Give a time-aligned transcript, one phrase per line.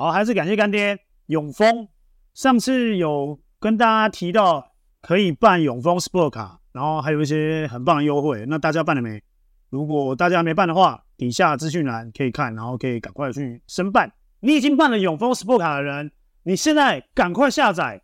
[0.00, 1.86] 好，还是感谢干爹永丰。
[2.32, 8.46] 上次有跟大家提到可以办永丰 Sport 卡，然后还有一些很棒的优惠。
[8.48, 9.22] 那大家办了没？
[9.68, 14.10] 如果大家没办的话，底下资讯栏可以看，然后可以赶快去申办。
[14.40, 16.10] 你已经办了永丰 Sport 卡的人，
[16.44, 18.00] 你现在赶快下载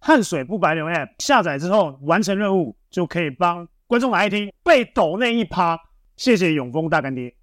[0.00, 5.80] 汗水不白流 App，下载之后完成任务就可以帮观众来听被抖那一趴。
[6.14, 7.34] 谢谢永丰大干爹。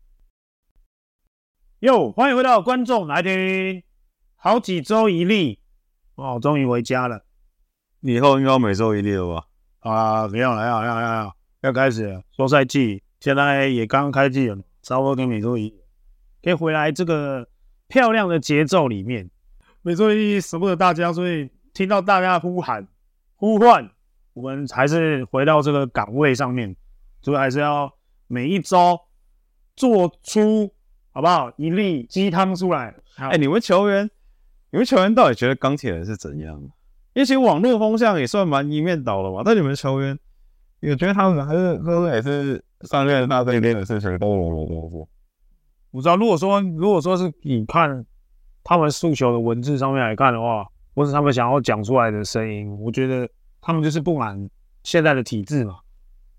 [1.80, 3.84] 哟，欢迎回到观众来听，
[4.46, 5.58] 好几周一例
[6.14, 7.26] 哦，终于回家了。
[8.02, 9.48] 以后应该要每周一例了吧？
[9.80, 13.02] 啊，没有了，要要要要要开始了，休赛季。
[13.20, 15.74] 现在也刚开季了，差不多跟每周一，
[16.44, 17.50] 可以回来这个
[17.88, 19.28] 漂亮的节奏里面。
[19.82, 22.88] 每周一舍不得大家，所以听到大家呼喊、
[23.38, 23.90] 呼唤，
[24.34, 26.76] 我们还是回到这个岗位上面，
[27.24, 27.92] 所以还是要
[28.28, 29.00] 每一周
[29.76, 30.72] 做出
[31.10, 32.94] 好不好一粒鸡汤出来。
[33.16, 34.08] 哎、欸，你们球员，
[34.76, 36.60] 你们球员到底觉得钢铁人是怎样？
[37.14, 39.42] 因为其实网络风向也算蛮一面倒的嘛。
[39.46, 40.20] 但你们球员，
[40.82, 42.62] 也觉得他们还是都是也是？
[42.82, 45.10] 上练大队练的事情都有有有。
[45.92, 48.06] 我知道，如果说如果说是你看
[48.66, 53.28] 他们诉求的文字上面来看的话，或是他们想要讲出来的声音，我觉得
[53.62, 54.50] 他们就是不满
[54.84, 55.78] 现在的体制嘛，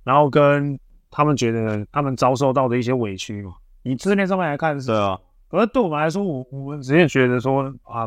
[0.04, 0.78] 然后跟
[1.10, 3.54] 他们觉得他们遭受到的一些委屈嘛。
[3.82, 5.18] 以字面上面来看是，对啊。
[5.48, 8.06] 可是对我们来说，我我们直接觉得说啊，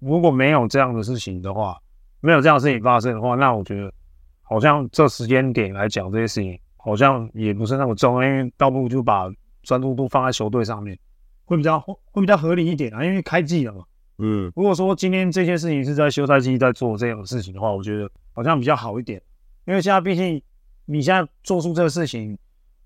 [0.00, 1.78] 如果没有这样的事情的话，
[2.20, 3.92] 没有这样的事情发生的话，那我觉得
[4.42, 6.58] 好像这时间点来讲这些事情。
[6.82, 9.30] 好像也不是那么重要，因为倒不如就把
[9.62, 10.98] 专注度放在球队上面，
[11.44, 13.04] 会比较会比较合理一点啊。
[13.04, 13.84] 因为开季了嘛，
[14.16, 19.20] 嗯，如果说今天这些事情是在休赛季在做这样的事情的话，我觉得好像比较好一点。
[19.66, 20.40] 因为现在毕竟
[20.86, 22.38] 你现在做出这个事情，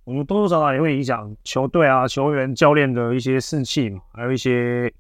[0.03, 4.93] 我们多多少少也会影响球队啊、球员、教练的一些士气嘛，还有一些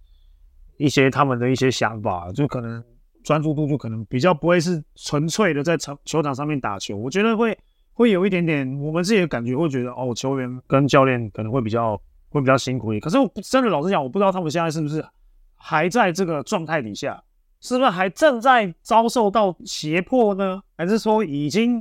[0.77, 2.83] 一些他们的一些想法，就可能
[3.23, 7.57] 专注度就可能比较不会是纯粹的在场球场上面打球，我觉得会。
[7.97, 11.97] 会有一点点，我们自己的感觉会觉得，哦，球员跟教练可能会比较
[12.29, 13.01] 会比较辛苦一点。
[13.01, 15.01] 可是我真的老实讲，我不知道他们现在是不是
[15.55, 17.23] 还在这个状态底下，
[17.61, 20.61] 是不是还正在遭受到胁迫呢？
[20.77, 21.81] 还是说已经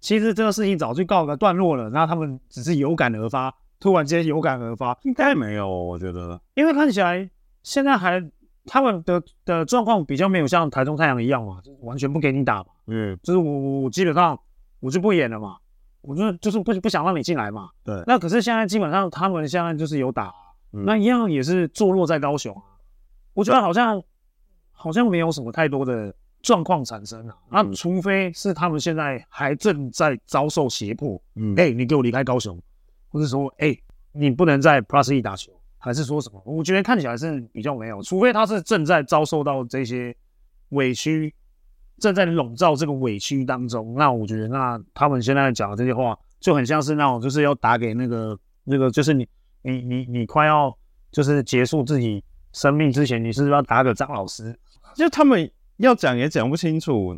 [0.00, 1.90] 其实这个事情早就告个段落了？
[1.90, 4.98] 那他们只是有感而发，突然间有感而发？
[5.02, 7.28] 应该没有，我觉得，因为看起来
[7.62, 8.22] 现在还
[8.66, 12.66] 他们的的状况比较没有像台中太阳一样嘛，就是完全不给你打嘛。
[12.86, 14.38] 嗯，就是我我基本上。
[14.82, 15.58] 我就不演了嘛，
[16.00, 17.68] 我就就是不不想让你进来嘛。
[17.84, 20.32] 对，那可是现在基本上他们现在就是有打，
[20.72, 22.62] 嗯、那一样也是坐落在高雄啊。
[23.34, 24.02] 我觉得好像
[24.72, 26.10] 好像没有什么太多的
[26.40, 27.36] 状况产生啊。
[27.50, 32.58] 那、嗯、除非是他们现在还正在遭受胁迫，嗯，哎、欸，你给我离开高雄，
[33.10, 33.82] 或者说，哎、欸，
[34.12, 36.40] 你不能在 Plus E 打球，还是说什么？
[36.46, 40.14] 我觉得看起来是比较没有，除非他是正在遭受到这些
[40.68, 41.34] 委屈。
[41.98, 49.28] 正在笼罩这个委屈当中，那我觉得，那他们现在讲的这些话，就很像是那种，就是要打给那个那个，就是你
[49.60, 50.74] 你你你快要
[51.12, 52.24] 就是结束自己
[52.54, 54.58] 生命之前，你是不是要打给张老师？
[54.94, 57.14] 就他们要讲也讲不清楚，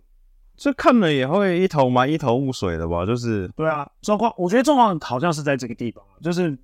[0.56, 3.06] 就看了也会一头蛮一头雾水的吧？
[3.06, 6.58] 就是对啊，状况，我觉得状况好像是在这个地方，就是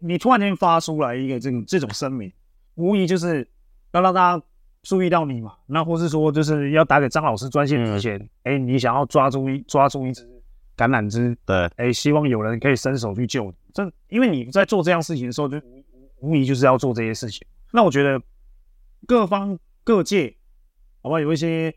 [0.00, 2.32] 你突然间发出来一个这种这种声明，
[2.74, 3.48] 无疑就是
[3.92, 4.44] 要让大家。
[4.86, 5.54] 注意到你嘛？
[5.64, 10.28] 那或是说，就是要打给张老师专线之前，哎、嗯欸，你想要抓住一抓住一只
[10.76, 13.54] 橄榄枝，对，哎、欸，希望有人可以伸手去救你。
[13.72, 15.58] 这因为你在做这样事情的时候，就
[16.20, 17.46] 无疑就是要做这些事情。
[17.72, 18.20] 那我觉得
[19.06, 20.36] 各方各界，
[21.00, 21.74] 好吧，有一些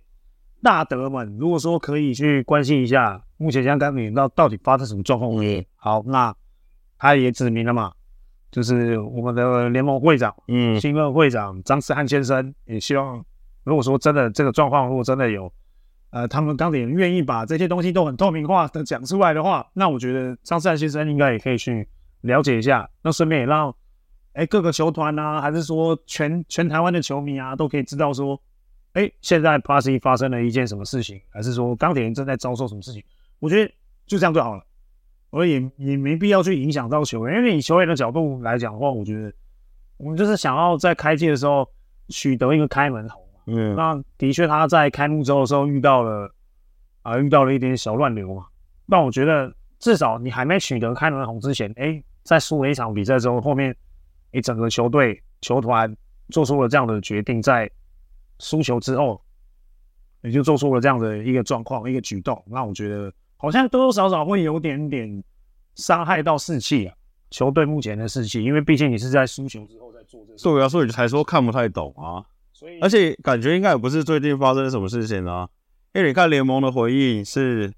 [0.61, 5.31] 大德们，如果说可以去关心一下，目前像钢铁到到底发生什么状况？
[5.77, 6.35] 好，那
[6.97, 7.91] 他也指明了嘛。
[8.49, 13.23] 就是我们的联盟会长，嗯，新任会长张思汉先生也希望，
[13.65, 15.51] 如果说真的这个状况，如果真的有，
[16.11, 21.87] 呃，他们钢铁人愿意把这些东西都很透明化的讲出来的话，那我觉得张思汉先生应该也可以去
[22.21, 23.75] 了解一下，那顺便也让，
[24.31, 28.41] 哎，各个球团啊，还是说全全台湾的球迷啊，都可以知道说，
[28.93, 33.03] 哎，现在 Plus E 发生了一件什么事情，还是说钢铁人正在遭受什么事情？
[33.39, 33.71] 我觉得
[34.07, 34.63] 就这样就好了。
[35.37, 39.31] 我也也没必要去影响到球员，因为以球员的角度来讲的话，我觉得
[39.97, 41.69] 我们就是想要在开季的时候
[42.09, 43.23] 取得一个开门红。
[43.45, 46.33] 嗯，那的确他在开幕周的时候遇到了
[47.03, 48.47] 啊，遇到了一点小乱流嘛。
[48.89, 53.75] 但我觉得至少你还没取得开门红之前，哎，在输了一场比赛之后，后面
[54.31, 55.95] 你整个球队球团
[56.29, 57.69] 做出了这样的决定，在
[58.39, 59.21] 输球之后，
[60.23, 62.43] 也就做出了这样的一个状况一个举动。
[62.47, 63.13] 那我觉得。
[63.37, 65.23] 好像多多少少会有点点
[65.75, 66.95] 伤害到士气啊，
[67.29, 70.43] 球队目前的士气，因为毕竟你是在输球之后再做这事。
[70.43, 72.25] 对啊，所以才说看不太懂啊。
[72.51, 75.47] 所以而且感觉应该也不是最近发生什么事情啊，
[75.93, 77.71] 因为你看联盟的回应是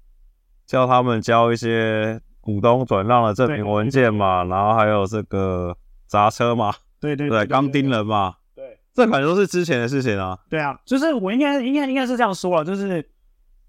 [0.64, 5.76] 叫他们交一些股东转让的证明文件嘛，然后还有这个
[6.06, 10.38] 砸车嘛，对对对，钢钉人嘛，对，这感觉都是之前的事情啊。
[10.48, 13.06] 对啊，就是我应该应该应该是这样说了，就是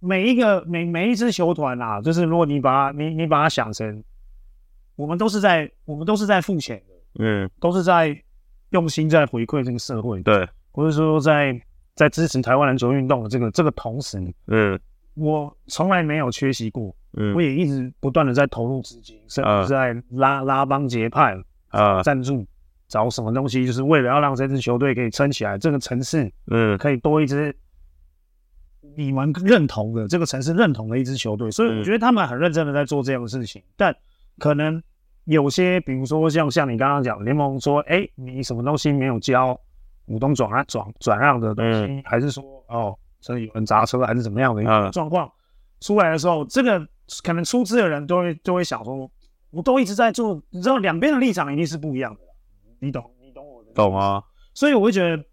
[0.01, 4.03] 每一个每每一支球团啊，就是如果你把它你你把它想成，
[4.95, 8.19] 我们都是在我们都是在付钱的，嗯，都是在
[8.71, 11.57] 用心在回馈这个社会，对，或者说在
[11.95, 14.77] 在支持台湾篮球运动的这个这个同时，嗯，
[15.13, 21.37] 我从来没有缺席过，嗯，我也一直不断的在投入资金，甚至在拉拉帮结派
[21.69, 22.45] 啊，赞助。
[22.87, 27.55] 找什么东西，就是为了要让这支球队可以撑起来，这个城市，嗯，可以多一支
[28.95, 33.61] 你们认同的这个城市认同的一支球队，所以我觉得他们很认真的在做这样的事情。
[33.75, 33.95] 但
[34.37, 34.81] 可能
[35.25, 39.59] 有些，比如说像像你刚刚讲联盟说，哎，你什么东西没有交
[40.05, 45.31] 股东转让转转让的东西，还是说哦，这有人砸车还是怎么样的一个状况
[45.79, 46.85] 出来的时候，这个
[47.23, 49.09] 可能出资的人都会都会想说，
[49.51, 52.19] 我都一直在做，你知道两边的立场一定是不一样的。
[52.79, 54.23] 你懂，你懂我的懂啊，
[54.53, 55.23] 所以我会觉得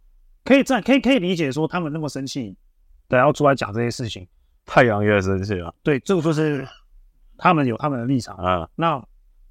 [0.44, 2.54] 可以这样可以可以理解说他们那么生气，
[3.08, 4.26] 对，要出来讲这些事情。
[4.66, 6.68] 太阳也生气了，对，这个就是
[7.38, 8.68] 他们有他们的立场啊。
[8.76, 9.02] 那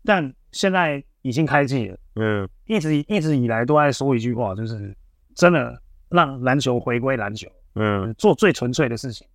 [0.05, 4.95] 但现在已经开季了，嗯，一直一直以来都在说一句话，就是
[5.33, 5.75] 真的
[6.09, 9.25] 让篮球回归篮球，嗯，做最纯粹的事情。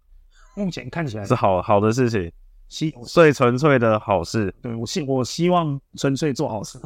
[0.55, 2.31] 目前看起来是好好的事情，
[2.69, 4.55] 希最纯粹的好事。
[4.63, 6.79] 对，我希我希望纯粹做好事。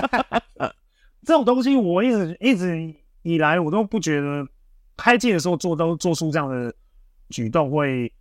[1.24, 4.46] 这种东西我一直一直以来我都不觉得
[5.00, 6.72] 开季的时候做都做出这样的
[7.30, 8.12] 举动会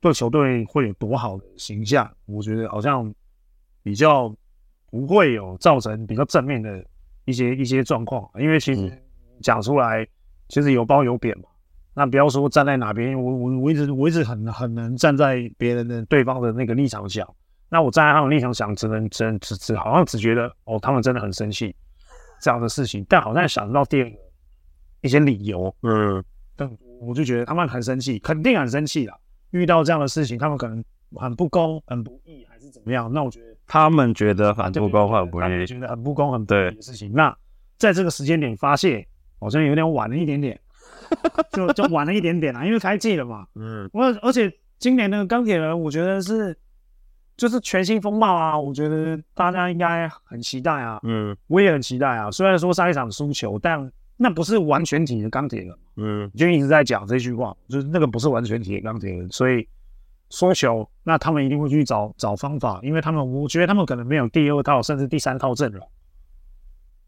[0.00, 3.12] 对球队会有多好的形象，我觉得好像
[3.82, 4.34] 比较
[4.90, 6.84] 不会有造成比较正面的
[7.24, 8.90] 一些一些状况，因为其实
[9.42, 10.06] 讲出来
[10.48, 11.44] 其实有褒有贬嘛。
[11.94, 17.28] 那不要说站在哪边，我我我一直我一直很很能站在别人的对方的那个立场想，
[17.68, 21.74] 那我站在他们立场想，只能只能只只好像只觉得哦，他们真的很生气。
[22.40, 24.16] 这样的事情，但好像想到第二个
[25.00, 26.22] 一些理由，嗯，
[26.56, 29.16] 但我就觉得他们很生气，肯定很生气啦。
[29.50, 30.84] 遇到这样的事情，他们可能
[31.14, 33.12] 很不公、很不义，还是怎么样？
[33.12, 37.12] 那我觉得他们觉得很不公、很不义，觉得很不公、很不义的事情。
[37.12, 37.36] 那
[37.76, 39.06] 在这个时间点发泄，
[39.38, 40.58] 好像有点晚了一点点，
[41.52, 43.46] 就就晚了一点点啦，因为开季了嘛。
[43.54, 46.56] 嗯，我而且今年的钢铁人，我觉得是。
[47.38, 48.58] 就是全新风貌啊！
[48.58, 50.98] 我觉得大家应该很期待啊。
[51.04, 52.28] 嗯，我也很期待啊。
[52.32, 53.88] 虽然说上一场输球，但
[54.18, 55.74] 那不是完全体的钢铁人。
[55.96, 59.26] 嗯，就一直在讲这句话，就是那个不是完全体的钢铁人。
[59.30, 59.66] 所以
[60.28, 65.88] 缩小，那他们一定会去找找方法，因为他们我觉得他们可能没有第二套甚至第三套阵容。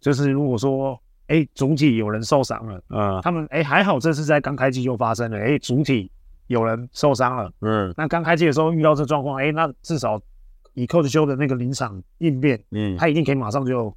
[0.01, 5.39] 就是如果说哎主体有人受伤了，嗯，他们哎还好，这是在刚开机就发生了。
[5.39, 6.11] 哎，主体。
[6.51, 10.21] 有人受伤了，嗯，那刚开机的时候遇到这状况，哎，那至少
[10.75, 13.97] 以 Coach 邱的那个临场应变，嗯，他一定可以马上就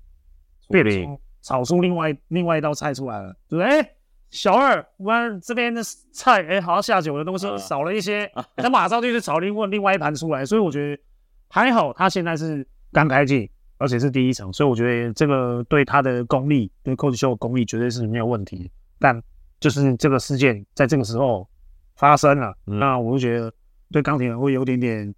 [0.69, 3.79] 变出炒出另外另外一道菜出来了，对不对？
[3.79, 3.91] 哎，
[4.31, 5.81] 小二，我们这边的
[6.11, 11.03] 菜，哎，好像下酒的东西少了一些， 他马上就去炒另外另外一盘出来，所以我觉得
[11.49, 19.21] 还好，他现在是刚开季，而且是第一场，所以我觉得这个对他的功力，对 Coach 秀的功力绝对是没有问题，但
[19.59, 21.47] 就是这个事件在这个时候。
[21.95, 23.53] 发生了，嗯、那我就觉得
[23.91, 25.13] 对钢铁人会有点点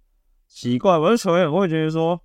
[0.46, 0.98] 奇怪。
[0.98, 2.20] 我的球员会觉得说：“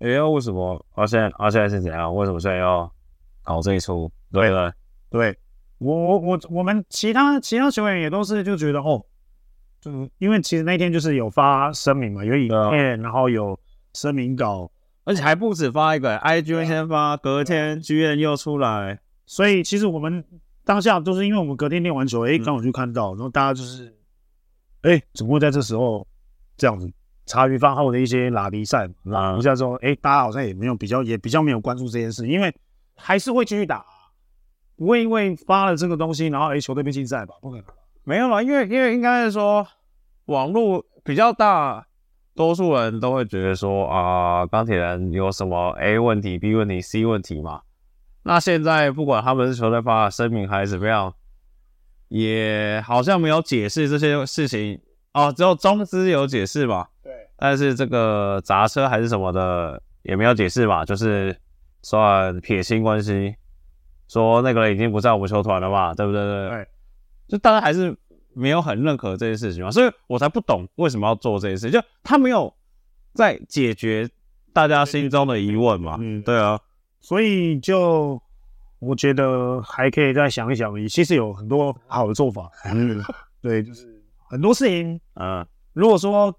[0.00, 0.82] 哎、欸、呀，为什么？
[0.94, 2.12] 啊，现在啊，现在是怎样？
[2.16, 2.90] 为什么现在要
[3.46, 4.70] 搞这一出？”对了，
[5.08, 5.34] 对
[5.78, 9.02] 我我我我们其他其他球员也都是就觉得哦，
[9.80, 13.58] 就因为其实那天就是有发声明嘛，有影片，啊、然后有
[13.94, 14.70] 声明稿，
[15.04, 20.22] 而且还不止发一个，IG 先发，隔天 GM 又出来，所以其实我们。
[20.66, 23.86] 当下都是因为我们隔天练完球，哎、欸，刚好就看到，然后大家就是，
[24.82, 26.04] 哎、欸，怎么会在这时候
[26.56, 26.92] 这样子？
[27.24, 32.52] 茶余饭后的一些拉比赛，拉一下之后，哎、欸，大家好像也没有比较，也比较没有关注这件事，因为
[32.96, 33.84] 还是会继续打，
[34.76, 37.34] 不会因为发了这个东西，然后哎、欸，球队被禁赛吧？
[37.40, 37.64] 不可能，
[38.04, 39.66] 没有啦，因为因为应该是说
[40.26, 41.86] 网络比较大，
[42.34, 47.62] 多数人都会觉得说啊，钢铁人有什么 A 问题、B 问题、C 问题嘛。
[48.22, 51.14] 那现在不管他们是球队发的声明还是怎么样，
[52.08, 54.80] 也好像没有解释这些事情
[55.12, 56.88] 哦，只有中资有解释嘛。
[57.02, 57.12] 对。
[57.36, 61.36] 但是这个砸车还是什么的也没有解释嘛，就是
[61.86, 63.36] 算撇清关系，
[64.08, 66.20] 说那个人已经不在我们球团了嘛，对不对？
[66.20, 66.48] 对。
[66.48, 66.68] 对。
[67.28, 67.96] 就大家还是
[68.34, 72.52] 没有很认可这件事情嘛，所以我才不懂为什么要做这件事，就他没有
[73.14, 74.10] 在解决
[74.52, 75.96] 大家心中的疑问嘛。
[76.00, 76.58] 嗯，对啊。
[77.00, 78.20] 所以就
[78.80, 82.50] 我觉得还可以再想一想，其实有很多好的做法。
[82.74, 83.00] 嗯，
[83.40, 86.36] 对，就是很多事情，嗯，如果说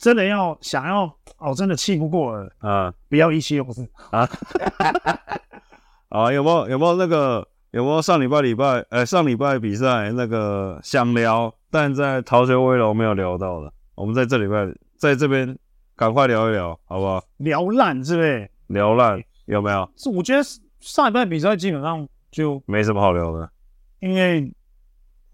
[0.00, 1.04] 真的要想要
[1.36, 4.26] 哦，真的气不过了，啊，不要意气用事啊。
[6.08, 14.66] 啊，有没有有没有那个有没有上礼拜礼拜呃上礼拜比赛那个想聊，但在逃学威龙没有聊到的，我们在这礼拜
[14.96, 15.54] 在这边
[15.94, 17.22] 赶快聊一聊，好不好？
[17.36, 18.50] 聊烂是不是？
[18.68, 19.86] 聊烂有没有？
[19.96, 20.42] 是我觉得
[20.80, 23.50] 上礼拜比赛基本上就没什么好聊的，
[23.98, 24.50] 因为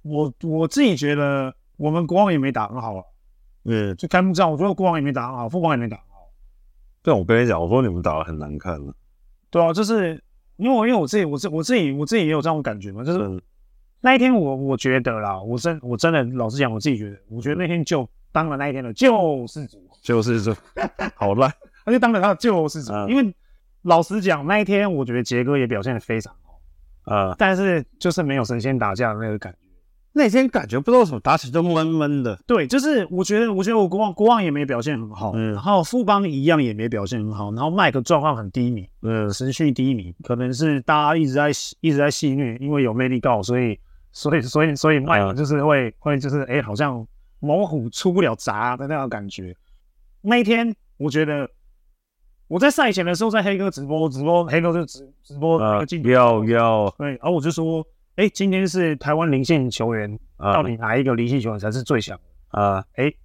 [0.03, 3.05] 我我自己觉得我们国王也没打很好啊。
[3.67, 6.31] 嗯，就开幕战，我觉得国王也没打好，富邦也没打好。
[7.03, 8.95] 但我跟你讲，我说你们打的很难看了。
[9.51, 10.23] 对啊，就是。
[10.59, 13.39] 因为我因为我自己我自我自己我自己也有这种感觉嘛，就是、嗯、
[14.01, 20.55] 那一天我我觉得啦，我真我真的老实讲，我自己觉得，我觉得那天就当了那一天的救世主，救世主，
[21.15, 21.53] 好烂，
[21.85, 22.91] 他就当了他的救世主。
[22.91, 23.37] 嗯、因为
[23.83, 29.66] 老实讲，那一天我觉得杰哥也表现的非常好，啊、嗯，但是就是没有神仙打架的那个感觉。
[30.19, 32.35] 那天感觉不知道为什么打起就闷闷的。
[32.47, 41.51] 对，就是我觉得，我觉得我国王国王也没表现很好，嗯，然后富邦一样也没表现很好，然后麦克状况很低迷，嗯，持续低迷，可能是大家一直在
[41.83, 43.79] 一直在戏虐，因为有魅力告，所以
[44.11, 47.07] 所以所以所以麦克就是会、嗯、会就是哎、欸，好像
[47.41, 49.55] 猛虎出不了闸的那种感觉。
[50.23, 51.47] 那一天我觉得
[52.49, 57.87] 我在赛前的时候在黑哥直播直播，黑哥就直直播那个镜头，要要，对，然后我就说。
[58.17, 62.19] 哎、欸，今天是台湾零线球员，到底哪一个零线球员才是最强
[62.49, 62.79] 啊？
[62.95, 63.17] 哎、欸，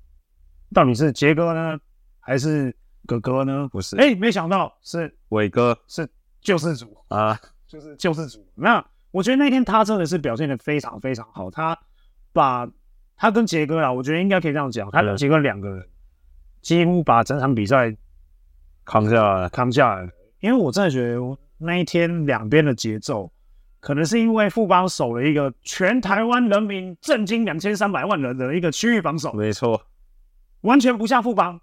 [0.73, 1.79] 到底是杰哥呢，
[2.19, 2.75] 还是
[3.07, 3.69] 哥哥呢？
[3.71, 6.05] 不是，哎、欸，没想到是伟哥，是
[6.41, 8.45] 救世主啊，就是救世主。
[8.53, 11.77] 那我觉得那天他真的是表现的非常非常好，他
[12.33, 12.69] 把
[13.15, 15.87] 他跟杰哥啊，我觉得应该可以这样讲，他跟杰哥两个人
[16.61, 17.95] 几乎把整场比赛
[18.83, 20.09] 扛下来，扛下来。
[20.41, 23.31] 因为我真的觉得那一天两边的节奏。
[23.81, 29.81] 可能是因为富邦守了一个全台湾人民震惊两千三百万人的一个区域防守，没错，
[30.61, 31.59] 完全不像富邦，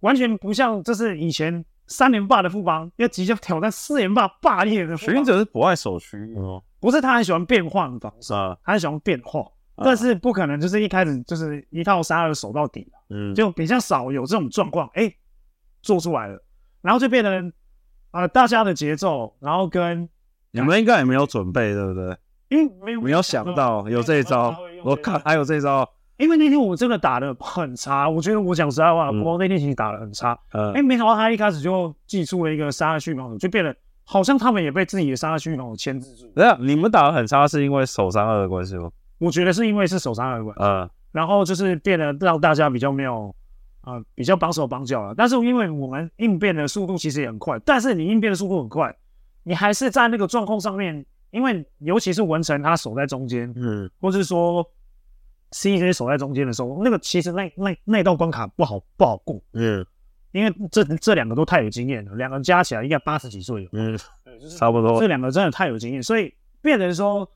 [0.00, 5.14] 完全不像这是以前三连霸的富邦要即将挑战四连霸霸业的富邦。
[5.14, 9.40] 许晋哲是不爱守区域哦，不是他很喜欢变换防守，啊、他很喜欢变化，
[9.76, 15.16] 啊、但是不可能就是一开始就是一套杀二守到底，嗯，就比较少有这种状况，哎、欸，
[15.80, 16.44] 做出来了，
[16.82, 17.50] 然后就变成
[18.10, 20.06] 啊、呃、大家的节奏，然后跟。
[20.60, 22.16] 你们应该也没有准备，对不对？
[22.48, 25.88] 因为没有没有想到有这一招，我看还有这一招。
[26.16, 30.36] 因为那天我真的打的很差，我觉得我讲实在话，我那天其实打的很差。
[30.52, 33.72] 嗯，哎，没想到他一开始就祭出了一个杀区防守，就变得
[34.02, 36.26] 好像他们也被自己的杀区防守牵制住。
[36.34, 38.90] 对啊，你们打的很差是因为守三二的关系吗？
[39.18, 40.64] 我觉得是因为是守三二的关系。
[40.64, 43.32] 嗯，然后就是变得让大家比较没有
[43.82, 45.14] 啊，比较绑手绑脚了。
[45.16, 48.92] 但是因为我们应变的速度其实也很快，但是你应变的速度很快。
[49.48, 54.62] 你还是在那个状况上面，因为尤其是文成他守在中间，嗯，或是说
[55.52, 59.82] CJ 守在中间的时候，那个其实那那那道关卡不好不好过，嗯，
[60.32, 63.98] 因为这这两个都太有经验了，两个人加起来应该八十几岁了，嗯，
[64.58, 67.26] 差不多，这两个真的太有经验，所以变成说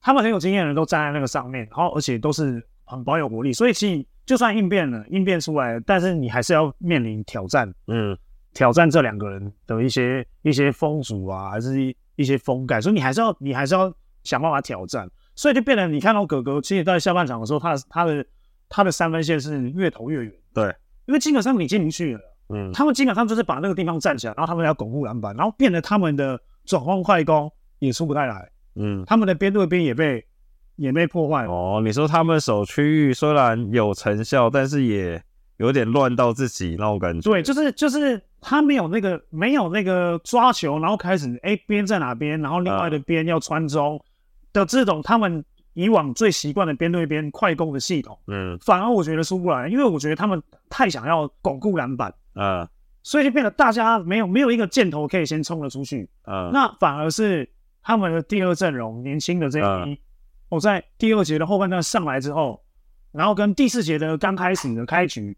[0.00, 8.18] 他们很有经验的人都站在那个上面，然后而且都是很保有活力，所以其实就算应变了，应变出来了，但是你还是要面临挑战，嗯。
[8.52, 13.92] 挑战这两个人的一些一些风阻啊，还是一一些风格，所以你还是要你还是要
[14.24, 18.26] 想办法挑战，所以就变成你看到哥哥，其实在下半场的时候，他的他的
[18.68, 20.64] 他的三分线是越投越远，对，
[21.06, 30.24] 因为基本上你进不去了，嗯，他们基本上就是把那个地方站起来，然后他们要巩固篮板，然后变得他们的转换快攻也出不太来，嗯，他们的边对边也被
[30.76, 31.46] 也被破坏。
[31.46, 35.22] 哦，你说他们守区域虽然有成效，但是也
[35.58, 38.20] 有点乱到自己那种感觉，对，就是就是。
[38.40, 44.02] 他没有那个没有那个抓球，然后开始哎边在哪边，然后另外的边要穿中
[44.52, 45.44] 的这种他们
[45.74, 52.66] 以往最习惯的边对边快攻的系统，嗯，反而我觉得输不来，因为我觉得他们太想要巩固篮板，嗯，
[53.02, 57.48] 所以就变得大家没有没有一个箭头可以先冲了出去，嗯，那反而是
[57.82, 60.00] 他们的第二阵容年轻的这一批，
[60.48, 62.62] 我在第二节的后半段上来之后，
[63.12, 65.36] 然后跟第四节的刚开始的开局。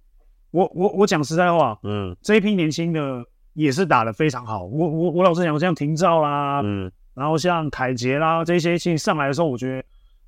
[0.53, 4.65] 我我我讲实在话，嗯，这一批年轻的也是打得非常好。
[4.65, 9.85] 我我我老实讲，像廷照啦，嗯，然后像凯杰啦这些，其实上来的时候，我觉得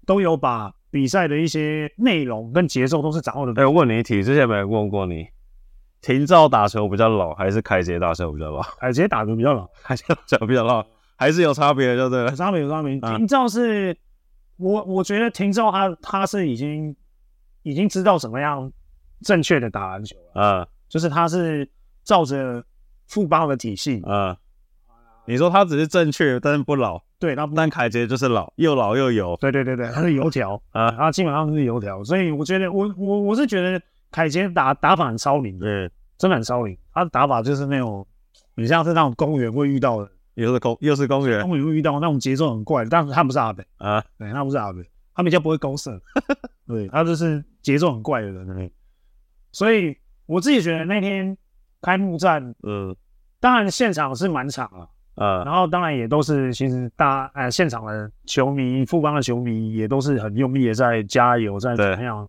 [0.06, 3.52] 都有把比赛的一些内容跟节奏都是掌握的。
[3.60, 5.26] 哎、欸，我问你一题，之前没问过你，
[6.00, 8.62] 廷照打球比较老，还是凯杰打球比较老？
[8.80, 10.82] 凯杰打球比较老，凯杰打球比较老，
[11.16, 12.30] 还是有差别的，就对了。
[12.30, 12.98] 有差别有差别。
[12.98, 13.94] 廷照是，
[14.56, 16.96] 我我觉得廷照他他是已经
[17.62, 18.72] 已经知道怎么样。
[19.24, 21.68] 正确的打篮球啊，就是他是
[22.04, 22.64] 照着
[23.08, 24.36] 富邦的体系，啊，
[25.26, 27.02] 你说他只是正确，但是不老。
[27.18, 29.34] 对，他但凯杰就是老，又老又油。
[29.40, 30.60] 对对对对，他是油条。
[30.72, 32.04] 啊，他基本上是油条。
[32.04, 36.76] 所以我觉得，我我我是觉得凯杰打打法很超龄，对，真的很超龄。
[36.92, 38.06] 他的打法就是那种，
[38.54, 43.64] 你像是那种公园会遇到的，又是公又是公园，公园会遇到那种节奏很怪的，但是他不是阿北。
[43.78, 44.82] 啊，对，他不是阿北，
[45.14, 45.98] 他比较不会勾射，
[46.68, 48.70] 对，他就是节奏很怪的人。
[49.54, 49.96] 所以
[50.26, 51.34] 我自己觉得那天
[51.80, 52.94] 开幕战，嗯。
[53.40, 62.26] 当然，现场是满场啊，呃，然后当然也都是，其实大呃现场的球迷，富邦的球迷也都是很用力的在加油，在怎么样。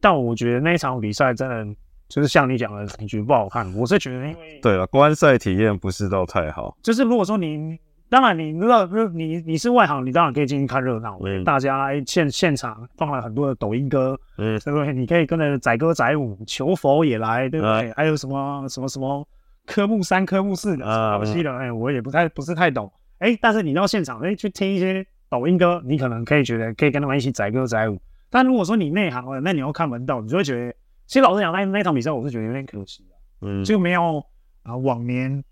[0.00, 1.64] 但我觉得那一场比赛真的
[2.08, 3.72] 就是像你讲的，感觉不好看。
[3.76, 6.76] 我是觉得，因为对了，观赛体验不是到太好。
[6.82, 11.18] 就是如果说你，当然你知道，你你是外行，你当然可以进去看热闹。
[11.24, 14.92] 嗯，大家现现场放了很多的抖音歌，嗯，对不对？
[14.92, 17.90] 你可以跟着载歌载舞，求佛也来，对不对？
[17.90, 19.26] 嗯，还有什么什么什么。
[19.66, 28.00] 科目三、科目四的啊，我记得，哎，我也不太不是太懂，哎，但是你到现场，哎，去听一些抖音歌，你可能可以觉得可以跟他们一起载歌载舞。
[28.30, 30.72] 但如果说你内行了，那你要看门道，你就会觉得，
[31.08, 34.24] 其实老实讲，那那场比赛我是觉得有点可惜啊，嗯，就没有
[34.62, 35.42] 啊往年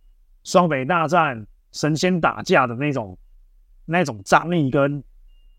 [0.44, 1.44] 双北大战
[1.74, 3.18] 神仙打架的那种
[3.84, 5.04] 那种张力跟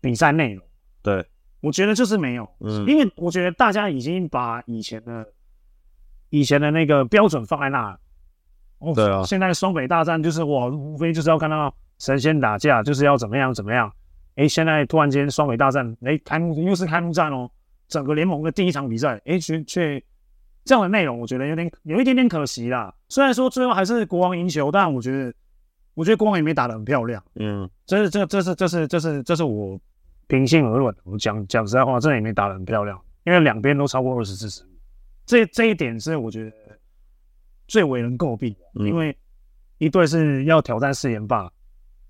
[0.00, 0.66] 比赛内容。
[1.00, 1.24] 对，
[1.60, 5.24] 我觉得就是没有，嗯，因为我觉得大家已经把以前的
[6.30, 7.96] 以前的那个标准放在那。
[8.78, 13.90] 哦，对啊，现在双北大战就是我无非就是要看到神仙打架，就是要怎么样怎么样。
[14.34, 17.50] 哎，现在突然间双北大战，哎，开幕又是开幕战哦，
[17.88, 20.02] 整个联盟的第一场比赛，哎，却却
[20.62, 22.94] 这样的内容，我觉得有点有一点点可惜啦。
[23.08, 25.32] 虽然说最后还是国王赢球，但我觉得
[25.96, 27.20] 我觉得国王也没打得很漂亮。
[27.34, 29.76] 嗯，这是这这是这是这是这是我
[30.28, 34.62] 平心而论，我讲讲实在话，真的也没打得很漂亮，因为两边都超过二十四十，
[35.24, 36.52] 这这一点是我觉得。
[37.68, 39.18] 最为人诟病，因为
[39.78, 41.50] 一队是要挑战四连霸，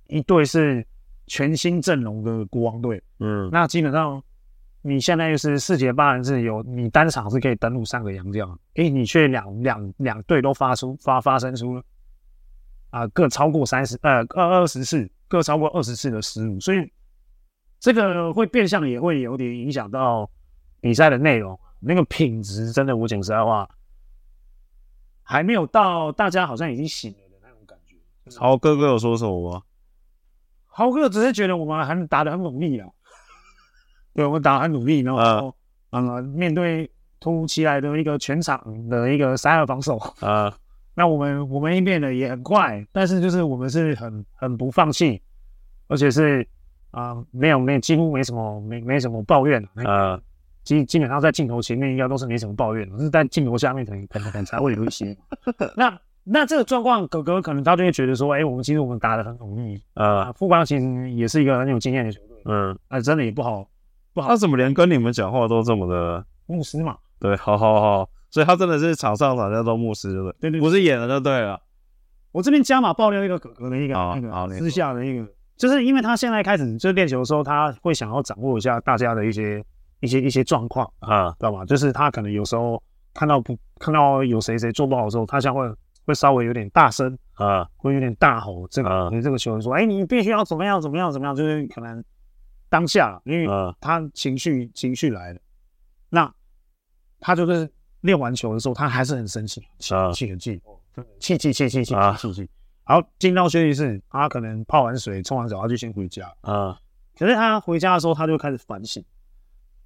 [0.09, 0.87] 一队是
[1.29, 3.03] 全新阵容的国王队。
[3.21, 4.23] 嗯，那基本上
[4.83, 11.83] 你现在又是四节八人制，有你单场是可以登陆三个洋将，诶，你却两两两队都发出发发生出
[12.91, 16.93] 啊、呃、各超过三十呃二二十次，各超过二十次的失误，所以
[17.79, 20.31] 这个会变相也会有点影响到
[20.81, 23.69] 比赛的内容，那个品质真的，我讲实在话。
[25.29, 27.97] 还没有到，大家好像已经醒了的那种感觉。
[28.39, 29.63] 豪哥哥有说什么吗？
[30.67, 32.89] 豪哥只是觉得我们还打得很努力啊，
[34.15, 35.53] 对，我们打得很努力，然后
[35.91, 40.57] 嗯、呃，面对突如其来的一个全场的一个三二防守啊，
[40.97, 45.21] 那我们我们应变的也很快，但是就是我们是很很不放弃，
[45.89, 46.41] 而且是
[46.91, 50.19] 啊、呃，没有没有几乎没什么没没什么抱怨啊。
[50.65, 55.17] 基基本上在镜头前面应该都是没什么抱怨的，是在镜头下面可能可能可能才会有一些。
[55.77, 59.81] 那那这个状况，哥哥可能他就会觉得说，哎、欸，我们其实我们打的很容易。
[59.95, 62.37] 呃，富邦其实也是一个很有经验的球队。
[62.47, 63.69] 嗯，啊，真的也不好
[64.13, 64.31] 不好。
[64.31, 66.97] 他怎么连跟你们讲话都这么的牧师嘛？
[67.21, 70.51] 对，好好好，所以他真的是场上场下都牧师，对不对？
[70.51, 71.61] 对对，不是演的就对了。
[72.33, 79.65] 我这边加码爆料一个哥哥的一个那个私下的一个，就是因为他现在开始就是练球的时候，他会想要掌握一下大家的一些。
[80.01, 81.65] 一些一些状况啊，知道吗？
[81.65, 82.81] 就是他可能有时候
[83.15, 85.67] 看到不看到有谁谁做不好的时候，他将会
[86.05, 88.69] 会稍微有点大声啊，会有点大吼。
[88.69, 92.05] 这个这个球员说：“哎、欸，你必须要怎么样怎么样怎么样。”就是可能
[92.69, 93.49] 当下，因为
[93.81, 95.41] 他情绪情绪来了，
[96.11, 96.31] 那
[97.19, 97.67] 他就是
[98.07, 100.59] 练完球的时候，他还是很生气，气气很气，
[101.19, 102.49] 气气气气气气气。
[102.87, 106.79] 然后进到休息室，他可能泡完水、冲完澡，他就先回家啊。
[107.19, 109.05] 可是他回家的时候，他就开始反省。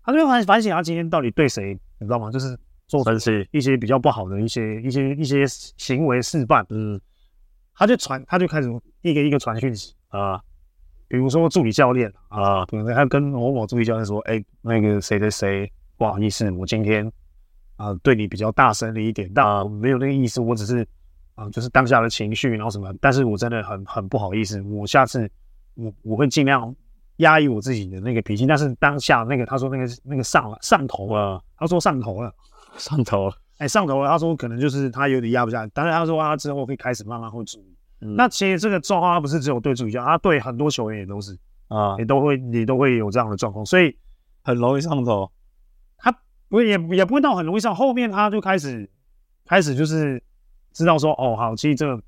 [0.03, 2.31] 他就反反省他今天到底对谁，你知道吗？
[2.31, 3.05] 就是做
[3.53, 6.67] 一些比较不好的一些一些一些行为示范。
[6.71, 7.01] 嗯，
[7.75, 8.69] 他就传，他就开始
[9.03, 10.41] 一个一个传讯息啊，
[11.07, 17.11] 比如说助理教练啊，可能他跟某某助理教练说：“哎、欸，那个谁谁谁，不好意思，我今天
[17.81, 20.87] 啊对你比较大声了一点，但没有那个意思，我只是
[21.35, 25.31] 啊就是当下的情绪，然后什么，但是我真的很很不好意思，我下次
[25.75, 26.75] 我我会尽量。”
[27.21, 32.33] 压抑我自己的那个脾气，但是当下那个他说那个那个上了上头了，他说上头了，
[32.79, 37.77] 上头了，哎、欸、上头了，他说可能就是他有点压不下来，但是他说他之后会开始慢慢会注意。
[38.01, 41.37] 嗯、那其实这个状况他不是只有对助理教练，他对很多球员也都是
[41.69, 43.95] 啊，也都会也都会有这样的状况，所以
[44.43, 45.31] 很容易上头。
[46.51, 48.91] 他不也也不会到很容易上，后面他就开始
[49.47, 50.23] 开始就是
[50.73, 52.03] 知道说哦好，其实这个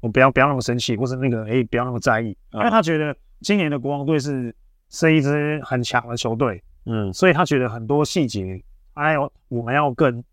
[0.00, 3.16] 我不要不要那么生气，或是那个哎、欸、不要那么在意，因为他觉得。
[3.40, 4.54] 今年的国王队是
[4.88, 8.58] 是一支很强的球队，嗯，所以他觉得很多细节，
[8.94, 10.24] 还有我们要跟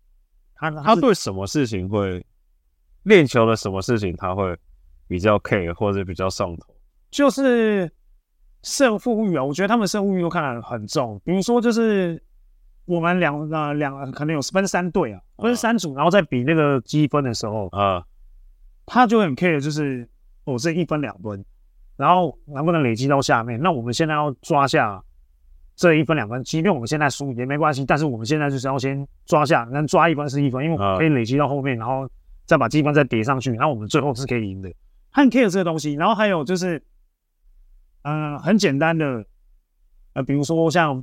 [0.54, 2.24] 他，他对什么事情会
[3.02, 4.56] 练球的什么事情他会
[5.08, 6.74] 比较 care 或者比较上头？
[7.10, 7.90] 就是
[8.62, 11.20] 胜负欲啊，我觉得他们胜负欲都看得很重。
[11.22, 12.22] 比如说，就是
[12.84, 18.04] 我们两呃两可能有分三队啊，分三组，然后再比那个积分的时候啊，
[18.86, 20.08] 他就很 care，就是
[20.44, 21.44] 我这一分两分，
[21.96, 23.60] 然后能不能累积到下面？
[23.60, 25.02] 那我们现在要抓下。
[25.74, 32.06] 这一分两分，即便我们现在输也没关系，但是我们现在就是要先抓下，能抓一分是一分，因为我们可以累积到后面，然后
[32.44, 34.70] 再把积分再叠上去，然后我们最后是可以赢的。
[35.10, 36.76] 很 care 这个东西，然后还有就是，
[38.02, 39.24] 嗯、呃，很简单的，
[40.12, 41.02] 呃，比如说像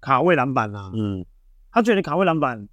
[0.00, 1.24] 卡位篮板啊，嗯，
[1.70, 2.68] 他觉得卡位篮板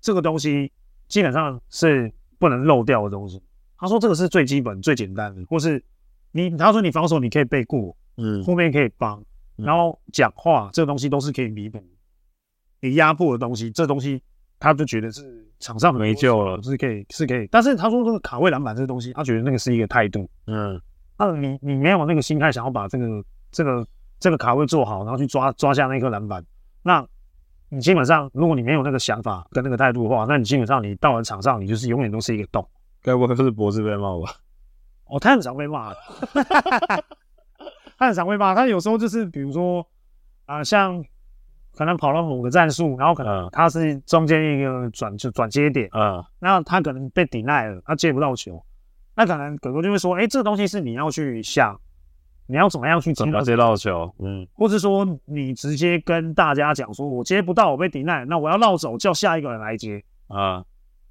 [0.00, 0.70] 这个东西
[1.08, 3.42] 基本上是不能漏掉的东西。
[3.78, 5.82] 他说这个是最基本、最简单的，或是
[6.32, 9.22] 你他说你防守你可以背过，嗯，后面可以帮。
[9.56, 11.82] 然后讲话这个东西都是可以弥补
[12.80, 14.22] 你压迫的东西，这东西
[14.58, 17.46] 他就觉得是场上没救了，是可以是可以。
[17.50, 20.28] 但是他说这个卡位篮板这个东西，他觉得那个是一个态度。
[20.46, 20.78] 嗯，
[21.18, 23.86] 那你你没有那个心态想要把这个这个
[24.18, 26.44] 这个卡位做好，然后去抓抓下那颗篮板，
[26.86, 27.04] 那
[27.68, 32.64] 你基本上如果你没有那个想法跟那个态度的话，那你基本上你到了场上，你就是永远都是一个洞。
[33.02, 34.32] 该不会是脖子被骂吧？
[35.06, 35.96] 哦，他很常被骂的。
[37.98, 39.80] 他很常被骂，他有时候就是比如说
[40.44, 41.04] 啊、呃，像
[41.72, 48.64] 可能跑了某个战术，然后可能他是中间一个转就转接点，嗯，那他可能被 deny 了，他接不到球，
[49.16, 51.78] 那可能哥哥就会说，哎、欸，这个东西是你要去想，
[52.46, 60.64] 你要怎么样去接到接到球，嗯，或是说你直接跟大家讲说，我接不到，我被 deny，那我要绕走，叫下一个人来接，啊，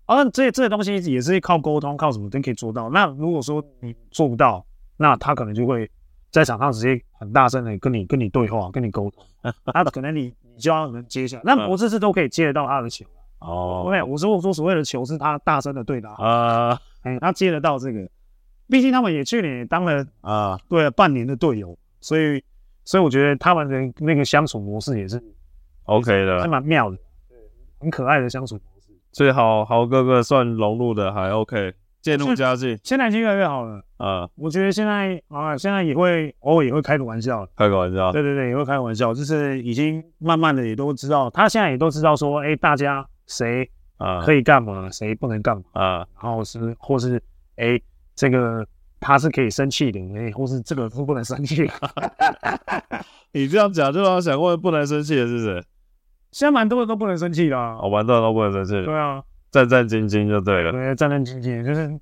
[0.06, 2.90] 啊，这这些东西也是靠沟通，靠什么都可以做到。
[2.90, 4.66] 那如果说你做不到，
[4.98, 5.90] 那他可能就会。
[6.32, 9.24] 在场上直接很大声的跟你跟你对话，跟你沟通，
[9.74, 13.06] 他可能你你就要能接下，那博士是都可以接得到他的球
[13.40, 13.86] 哦。
[13.88, 18.06] 对，我说我说所谓的球是他大声的对答啊，哎，他接得到这个，
[18.68, 22.44] 毕竟他们也去年也当了啊，对了半年的队友，所以
[22.84, 25.22] 所以我觉得他们的那个相处模式也是
[25.84, 26.98] OK 的，还蛮妙的，
[27.30, 27.38] 对，
[27.80, 28.92] 很可爱的相处模式。
[29.12, 31.74] 所以豪豪哥哥算融入的还 OK。
[32.02, 33.84] 渐入佳境，现在已经越来越好了。
[33.98, 34.30] 啊！
[34.36, 44.22] 我觉得现在啊，现在也会偶尔也会开个玩笑，开个玩笑，对对对，也会开个玩笑，就是已经慢慢的也都知道，他现在也都知道说，哎，大家谁啊。
[44.24, 45.64] 可以干嘛，谁不能干嘛。
[45.74, 47.20] 啊，然后是或是
[47.56, 47.82] 哎，
[48.16, 48.66] 这个
[49.00, 51.70] 他是可以生气的，哎，或是这个是不能生气。
[53.34, 55.64] 你这样讲就让我想问，不能生气的是谁？
[56.32, 58.84] 现在蛮多人都不能生气的，哦，蛮多人都不能生气。
[58.86, 59.24] 对啊。
[59.52, 61.98] 战战兢兢就对了，对，战战兢兢，就是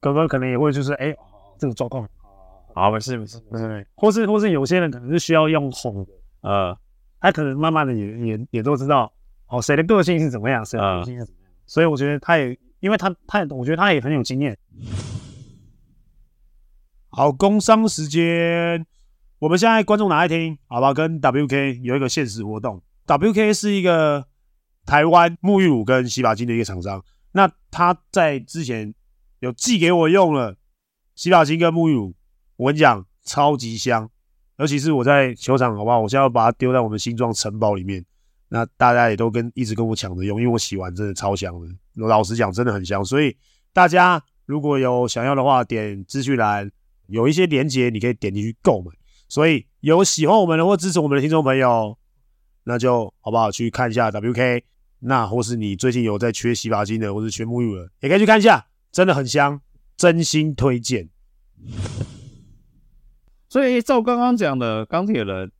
[0.00, 1.16] 哥哥可能也会就是哎、欸，
[1.56, 2.04] 这个状况，
[2.74, 6.76] 好，没事没事没事，或是或是有些人可能是需要用哄的，呃，
[7.20, 9.12] 他可能慢慢的也也也都知道，
[9.46, 14.58] 哦，谁的个性是怎么样，谁的个性是怎么样，所以我觉得他也，因为他他，我觉得他也很有经验。
[17.16, 18.84] 好，工商时间，
[19.38, 24.26] 我们现在观众拿爱听，好吧，跟 WK 有一个限时活动，WK 是一个。
[24.84, 27.02] 台湾沐浴乳跟洗发精的一个厂商，
[27.32, 28.94] 那他在之前
[29.40, 30.56] 有寄给我用了
[31.16, 32.14] 洗发精跟沐浴乳，
[32.56, 34.08] 我跟你讲超级香，
[34.58, 35.98] 尤其是我在球场，好不好？
[35.98, 38.04] 我现在要把它丢在我们新庄城堡里面，
[38.50, 43.36] 那大家也都跟一直跟我抢着用，因为我洗完真的超香的，老实讲真的很香，所以
[43.72, 46.70] 大家如果有想要的话，点资讯栏
[47.08, 48.90] 有一些链接，你可以点进去购买。
[49.28, 51.96] 所以有喜欢我们的或支持我们的听众朋友，
[52.64, 54.62] 那就好不好去看一下 WK。
[55.00, 59.60] 那或是你最近有在缺洗发精的，或是缺沐浴乳的，也可以去看一下，真的很香，
[59.96, 61.08] 真心推荐。
[63.48, 65.52] 所以照刚刚讲的钢铁人，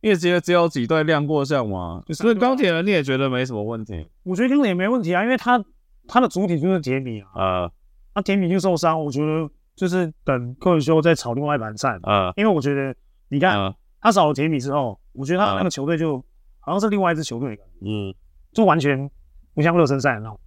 [0.00, 4.06] 因为只有只有几队亮过相嘛，所以钢铁人你也觉得没什么问题？
[4.22, 5.62] 我觉得钢铁也没问题啊，因为他
[6.06, 7.70] 他的主体就是铁米啊，啊，
[8.14, 12.94] 那铁米就受伤，我觉得就是等柯文修再炒另外一盘菜啊，因为我觉得
[13.28, 16.18] 你看、啊、他少了铁米之后，我觉得他那个球队就
[16.60, 18.14] 好像是另外一支球队，嗯。
[18.54, 19.10] 就完全
[19.52, 20.38] 不像热身赛那种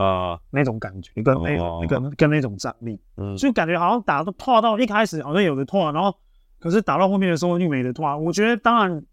[0.00, 6.16] 啊，那种感觉，跟那种、跟跟那种战力，嗯，就感觉好像打都拖到一开始好像有的拖，然后
[6.60, 8.16] 可是打到后面的时候就没得拖。
[8.16, 9.04] 我觉得当然，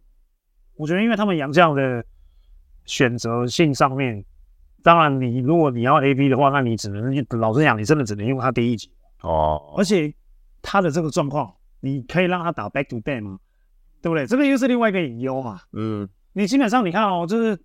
[0.75, 2.05] 我觉得因为他们杨将的
[2.85, 4.23] 选择性上面，
[4.83, 9.73] 当然你如果你要 A B 的话，那你只能老实讲，你真的只能用他第一集哦。
[9.77, 10.13] 而且
[10.61, 13.39] 他的这个状况，你可以让他打 back to back 吗？
[14.01, 14.25] 对不对？
[14.25, 15.61] 这个又是另外一个隐忧嘛。
[15.73, 17.59] 嗯，你基本上你看哦，就是。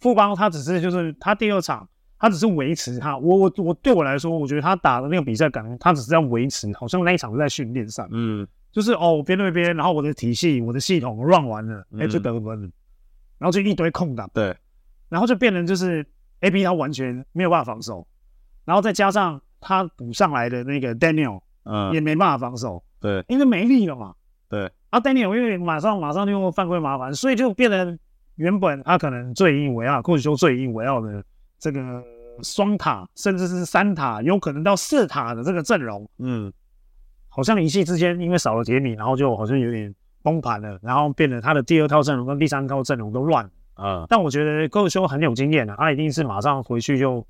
[0.00, 1.88] 富邦他只是就是他第二场，
[2.20, 12.70] 他只是维持他，我我我对我来说，我觉得他打的那个比赛感觉，他只是在维持，好像那一场是在训练上，嗯，就是哦边对边，然后我的体系我的系统 run 完了，哎、嗯、就得分了，
[13.38, 14.56] 然后就一堆空档，对，
[15.08, 16.06] 然后就变成就是
[16.42, 18.06] AB 他完全没有办法防守，
[18.64, 24.14] 然后再加上他补上来的那个 Daniel，嗯，也没办法防守，对，因为没力了嘛。
[24.48, 27.98] 对，啊，Daniel 因为马上马上就犯规麻烦，所以就变成
[28.36, 31.22] 原本他可能最引以为傲，或者说最引以为傲的
[31.58, 32.02] 这个
[32.42, 36.52] 双塔，甚至是三塔，有可能到四塔的这个阵容，嗯，
[37.28, 43.50] 好像一气之间因为少了铁米，然后就好像有点崩盘了，然后变得他的第二套阵容跟第三套阵容都乱了。
[43.74, 47.24] 啊、嗯，但我觉得高修很有经验的，他一定是马上回去就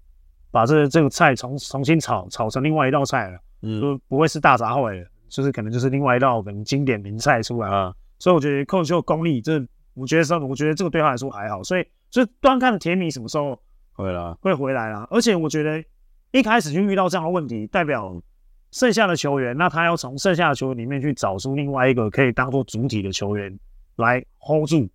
[0.50, 5.06] 把这、这个菜重重新炒炒成另外一道菜了，嗯，就不会是大杂烩了。
[5.28, 13.60] 就是可能就是另外一道可能经典名菜出来啊，所以我觉得寇秀功力，这我觉得是，我觉得这个对他来说还好，所以所以端看甜米什么时候
[13.92, 15.06] 会了，会回来啦。
[15.10, 15.84] 而且我觉得
[16.30, 18.18] 一开始就遇到这样的问题，代表
[18.70, 23.54] 剩下的球员，那他要从剩下的球员里面去找出另外一个可以当做主体的球员
[23.96, 24.88] 来 hold 住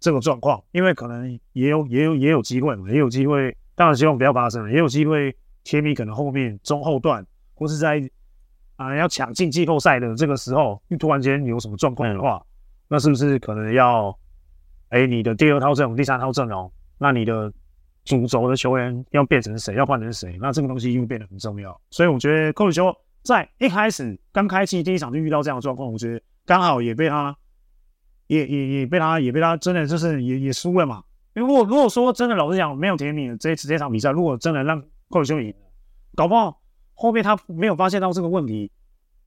[0.00, 8.02] 这个状况，因为可能也有也有也有机会嘛，也有机会，当然希望不要发生，也有机会铁米可能后面中后段或是在。
[8.76, 12.44] 啊，要抢进季后赛的这个时候，突然间有什么状况的话，
[12.88, 14.18] 那是不是可能要，
[14.88, 17.52] 哎，你的第二套阵容、第三套阵容，那你的
[18.04, 20.36] 主轴的球员要变成谁，要换成谁？
[20.40, 21.80] 那这个东西又变得很重要。
[21.90, 27.36] 所以我觉得寇里修在一开始刚开季第一场就遇到这样的状况，我觉得刚好也被他，
[28.26, 31.00] 也也也被他，也被他真的就是也也输了嘛。
[31.34, 35.52] 因为如果如果说真的老实讲，没有铁米这次这场比赛，如果真的让寇里修赢，
[36.14, 36.60] 搞不好。
[36.96, 38.70] 后面他没有发现到这个问题，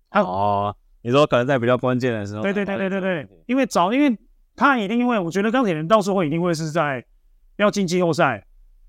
[0.10, 4.18] 他哦，你说可能在比较关键的时候，对对对对对对，因为早，因为
[4.56, 7.04] 他一定因为我觉得钢铁人到时候一定会是在
[7.58, 8.42] 要进季后赛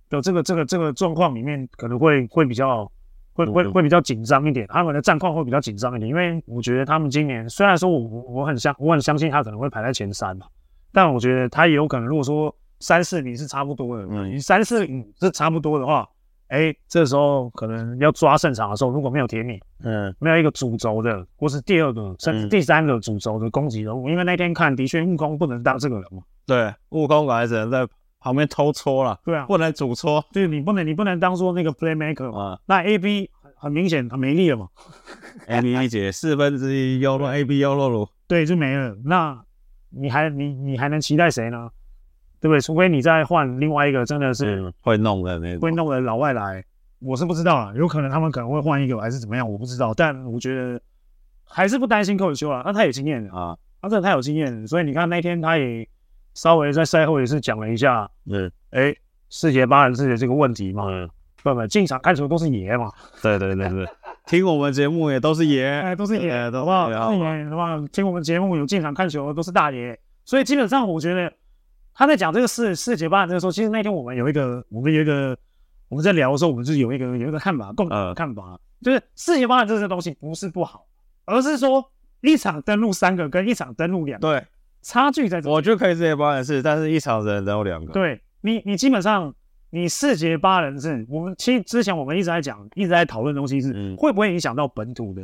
[0.08, 2.88] 的这个这个这个状况里面，可能会会比较
[3.32, 10.46] 会会会比较紧张一点，他们的战况会比较紧张一点，因为我觉得他们今年虽然说我我很相我很相信他可能会排在前三嘛，
[10.92, 16.08] 但我觉得他也有可能如果说三四名是差不多的，嗯，三四五是差不多的话。
[16.48, 27.86] 哎，这时候可能要抓胜场的时候，如果没有铁米，嗯，没有一个主轴的，或是第二个甚至第三个主轴的攻击人物，嗯，因为那天看的确悟空不能当这个人嘛，对，悟空还只能在
[28.18, 34.68] 旁边偷搓了，对啊，不能主搓，对，你不能你不能当做那个 playmaker 嘛，嗯，那 AB 很明显他没力了嘛，
[35.48, 39.38] AB 姐四分之一优落 AB 优落鲁，对，就没了，那
[39.90, 41.68] 你还你你还能期待谁呢？
[42.40, 42.60] 对不对？
[42.60, 46.64] 除非你再换另外一个，真的是、嗯、会弄的那会弄的老外来，
[47.00, 47.72] 我是不知道啊。
[47.74, 49.92] 有可能他们可能会换一个，还是怎么样，我不知道。
[49.92, 50.80] 但我觉得
[51.44, 54.66] 还是不担心寇里修啊，那他有经验啊，他真的太有经验。
[54.66, 55.88] 所以你看那天他也
[56.34, 58.94] 稍微在赛后也是讲了一下，嗯，哎，
[59.30, 61.10] 世界八人制的这个问题嘛，嗯，
[61.42, 63.88] 不不，进场看球都是爷嘛，对对对对，
[64.26, 66.88] 听我们节目也都是爷，哎，都是爷，好不好？
[66.92, 67.88] 好不好？
[67.88, 71.32] 听我们节目有进场看球的都是大爷，所以基本上我觉得。
[71.98, 75.36] 他在讲这个四四节八人的时候，其实那天我们有一个，我们有一个，
[75.88, 80.86] 我们在聊的时候，我们就是有一个有一个看法，共同的看法，呃、就是四节八人这些东西不是不好，
[81.24, 81.84] 而是说
[82.20, 84.46] 一场登录三个跟一场登录两个，对，
[84.80, 85.50] 差距在这。
[85.50, 87.92] 我觉得可以四节八人制，但是一场人登录两个。
[87.92, 89.34] 对你，你基本上
[89.70, 95.22] 你四节八人制，我们其实之前我们一直在讲，一直在讨论东西是、嗯、会不会影响到本土的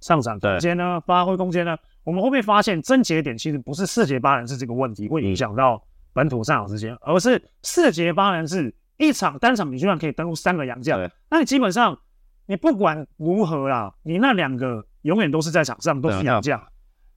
[0.00, 1.02] 上涨空间呢？
[1.04, 1.76] 发挥空间呢？
[2.04, 5.82] 我们会不会发现症结点其实不是四节八人制这个问题会影响到。
[6.12, 11.98] 本土上场时间，而是四节八人制，一场单场你居然可以登录三个洋将，那你基本上
[12.46, 16.62] 你不管如何啦，你那两个永远都是在场上都是洋将。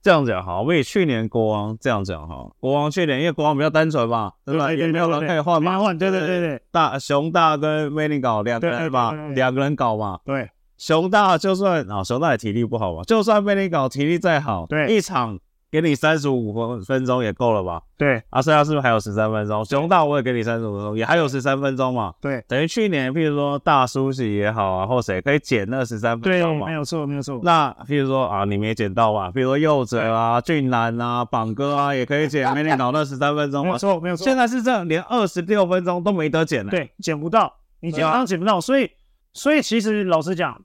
[0.02, 4.72] 这样讲哈，我以去年国王这样讲哈，国王去年因为国王比较单纯嘛，对吧？
[4.72, 15.38] 也没有人可以换嘛，换对对对对，大熊大跟威尼搞两个人吧，两个人搞嘛，对，熊大就算啊，熊大也体力不好嘛，就算威尼搞体力再好，对，一场。
[15.70, 17.82] 给你三十五分分钟也够了吧？
[17.98, 19.64] 对，啊，剩下是不是还有十三分钟？
[19.64, 22.14] 熊大我也给你三十五分钟，也还有十三分钟嘛？
[22.20, 26.66] 对，等于去年，譬如说大叔喜也好啊，或谁可以减那十三分钟嘛？
[26.66, 27.40] 对，没有错，没有错。
[27.42, 29.28] 那譬如说啊，你没减到嘛？
[29.30, 33.66] 譬如说柚子啊、俊男啊、榜哥啊，也可以减，没你搞那十三分钟嘛？
[33.66, 34.24] 没有错，没有错。
[34.24, 36.70] 现在是这样，连二十六分钟都没得减了。
[36.70, 38.60] 对，减不到，你基本上捡不到。
[38.60, 38.88] 所以，
[39.32, 40.60] 所以其实老实讲，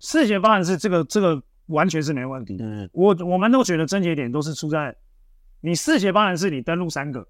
[0.00, 2.58] 四节方案是这个这个完全是没问题。
[2.60, 4.94] 嗯，我我们都觉得症结点都是出在。
[5.60, 7.26] 你四节八人制，你登录三个，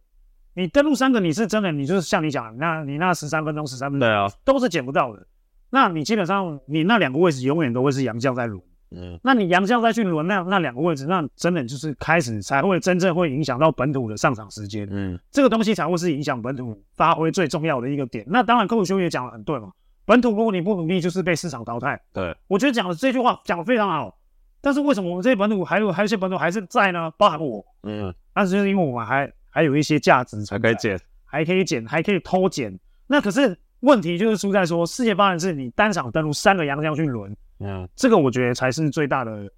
[0.55, 5.27] 你登录三个，你是真的，你就是像你讲，那你那十三分钟、十三分钟，对啊，都是捡不到的。
[5.71, 8.61] 那你基本上，你那两个位置永远都会是洋将在轮。
[8.91, 14.87] 嗯，那你洋将再去轮那那两个位置，那真的就是开始才会真正会影响到本土的上场时间。
[14.91, 18.25] 嗯，这个东西才会是影响本土发挥最重要的一个点。
[18.29, 19.71] 那当然，寇里修也讲的很对嘛，
[20.05, 21.99] 本土如果你不努力，就是被市场淘汰。
[22.13, 24.19] 对，我觉得讲的这句话讲的非常好。
[24.61, 27.11] 但是为什么我们这些本土还有还有一些本土还是在呢？
[27.17, 32.77] 包含我，嗯，但是就是因为我们还还有一些价值还可以捡，还可以捡，还可以偷捡。
[33.07, 39.49] 那可是问题就是出在说，世界八人是你单场登录三个洋将去轮，嗯，这个我觉得才是最大的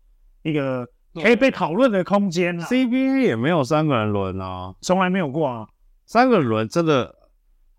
[0.43, 2.59] 一个可以被讨论的空间。
[2.61, 5.67] CBA 也没有三个人轮啊，从来没有过啊。
[6.05, 7.15] 三个人轮真的，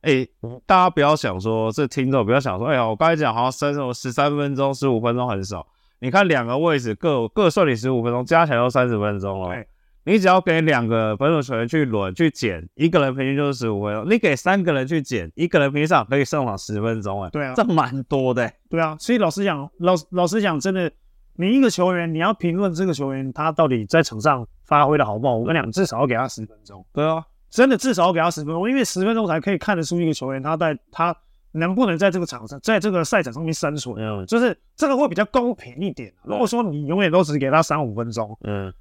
[0.02, 0.30] 哎、欸，
[0.66, 5.68] 大家不要想说这听众不要想说，哎呀，我刚才讲好像三十十三分钟、十五分钟很少。
[6.02, 9.56] 你看两个位置各各算你十五分钟，加起来都三十分钟了。
[10.04, 14.10] 你只要给两个本土球员去轮去捡，一个人平均就是十五分钟。
[14.10, 17.22] 你给三个人去捡，一个人平均上可以上场十分钟。
[17.22, 18.52] 哎，对啊，这蛮多的。
[18.68, 20.92] 对啊，所以老实讲，老老实讲，真的，
[21.36, 26.84] 你一个球员，你要评论这个球员他到底在场上发挥的好不好，我跟你讲，至少要给他十分钟。
[26.92, 31.16] 对啊，真的至少要给他十分钟，因为十分钟才可以看得出一个球员他在他
[31.52, 33.96] 能不能在这个场上，在这个赛场上面生存。
[33.98, 36.14] 嗯，就是这个会比较公平一点。
[36.24, 38.74] 如果说你永远都只给他三五分钟，嗯。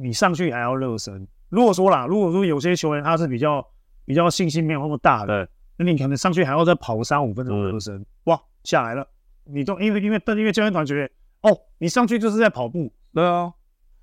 [0.00, 1.26] 你上去还要热身。
[1.48, 3.66] 如果说啦，如果说有些球员他是比较
[4.04, 7.96] 比较信心没有那么大的，那你可能上去还要再跑三五分钟热身。
[7.96, 9.04] 嗯、哇，下来了，
[9.42, 12.92] 你都因为因为因为教练团觉得，哦，你上去就是在跑步。
[13.12, 13.52] 对啊，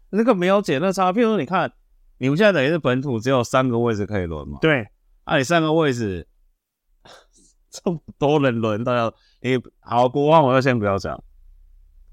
[0.09, 1.13] 那个没有解那差。
[1.13, 1.71] 譬如说，你看
[2.17, 4.57] 你们现在等于是本土只有三个位置可以轮嘛？
[4.61, 4.85] 对，
[5.23, 6.27] 啊，你三个位置
[7.83, 9.11] 这么多人轮，大家
[9.41, 11.21] 你好国王，我就先不要讲。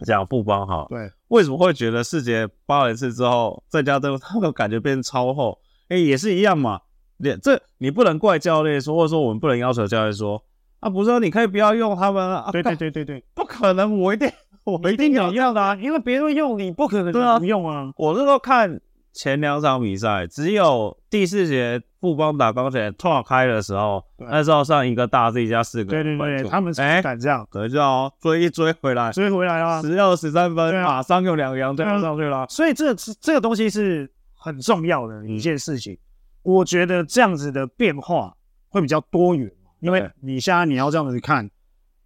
[0.05, 5.57] 讲富邦哈，对，为什么会觉得世杰包一次之后，在家都他的感觉变超厚？
[5.89, 6.81] 哎、欸，也是一样嘛。
[7.19, 10.43] 你这你不能怪教练说，或者说我们不能要求教练说，
[10.81, 12.51] 啊，不是说你可以不要用他们啊。
[12.51, 14.29] 对对对对对，不可能，我一定
[14.65, 17.83] 我一定要要的啊，因为别人用你不可能不用啊。
[17.83, 18.81] 啊我那时候看。
[19.13, 35.99] 前两场比赛，只有第四节富邦打钢铁拓开的时候，那时候上一个大 Z 加四个，对对对，他们才敢这样，等一下哦，追一追回来，追回来啊，十二十三分，马上用两个洋将上去了，所以这这个东西是很重要的一件事情。
[36.43, 38.35] 我觉得这样子的变化
[38.69, 41.49] 会比较多元，因为你现在你要这样子看，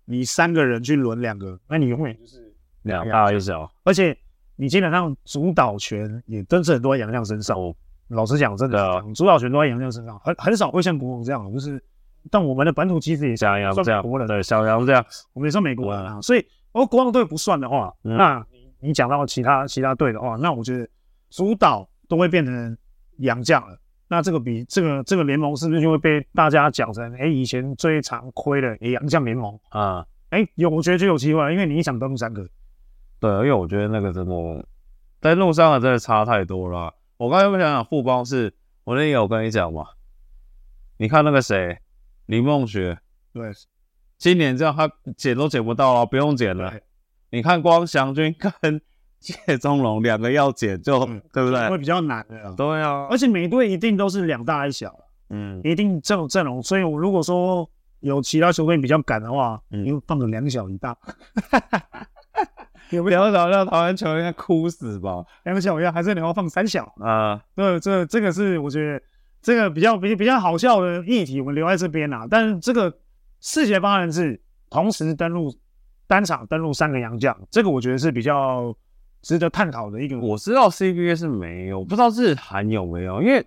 [0.07, 4.19] 你三个人去轮两个，那你永远就是两大一小，而且。
[4.57, 7.57] 你基本上主导权也真正都在洋将身上。
[7.59, 7.75] 哦，
[8.09, 11.83] 老实讲，真的，主导权都在杨绛身上，很很少会像国王这样，就是，
[12.31, 16.21] 但我们的本土其实也像洋将这样，对，像洋将这样，我们也算美国人啊。
[16.21, 16.39] 所以，
[16.73, 18.47] 如果国王队不算的话，那
[18.79, 20.89] 你讲到其他其他队的话，那我觉得
[21.31, 22.79] 主导都会变成
[23.19, 23.77] 杨将了。
[24.09, 30.07] 那这个比这个这个联盟是不是就会被大家讲成，哎，以前最常亏的杨将联盟啊？
[30.31, 32.47] 哎，有，我觉得就有机会了，因为你一想登录三个。
[33.19, 34.67] 对，因为我觉得那个真的
[35.21, 36.93] 在路上的真的差太多了。
[37.17, 38.53] 我刚才不想讲富邦是，
[38.85, 39.87] 我那天有跟你讲嘛？
[40.99, 41.79] 你看那个谁，
[42.27, 42.99] 林梦雪，
[43.33, 43.51] 对，
[44.19, 46.73] 今年这样他捡都捡不到了，不用捡了。
[47.31, 48.81] 你看光祥军跟
[49.19, 51.69] 谢宗龙两个要捡就对，对不对？
[51.71, 52.55] 会比较难的。
[52.55, 54.95] 对啊，而且每队一定都是两大一小，
[55.31, 56.63] 嗯，一定这种阵容。
[56.63, 57.69] 所以我如果说
[58.01, 60.97] 有其他球队比较赶的话，嗯，因为放个两小一大。
[62.91, 65.25] 有没有找让台湾球员哭死吧？
[65.45, 67.43] 两小要还是你要放三小啊？
[67.57, 69.03] 这这这个是我觉得
[69.43, 72.27] 这个比较比比较好笑的议题，我们留在这边啊。
[72.31, 72.93] 但是这个
[73.41, 75.53] 四杰八人制同时登录
[76.07, 78.75] 单场登录三个洋将，这个我觉得是比较
[79.23, 80.19] 值得探讨的一个。
[80.19, 83.41] 我知道 CBA 是没有，不知道日韩有没有，因为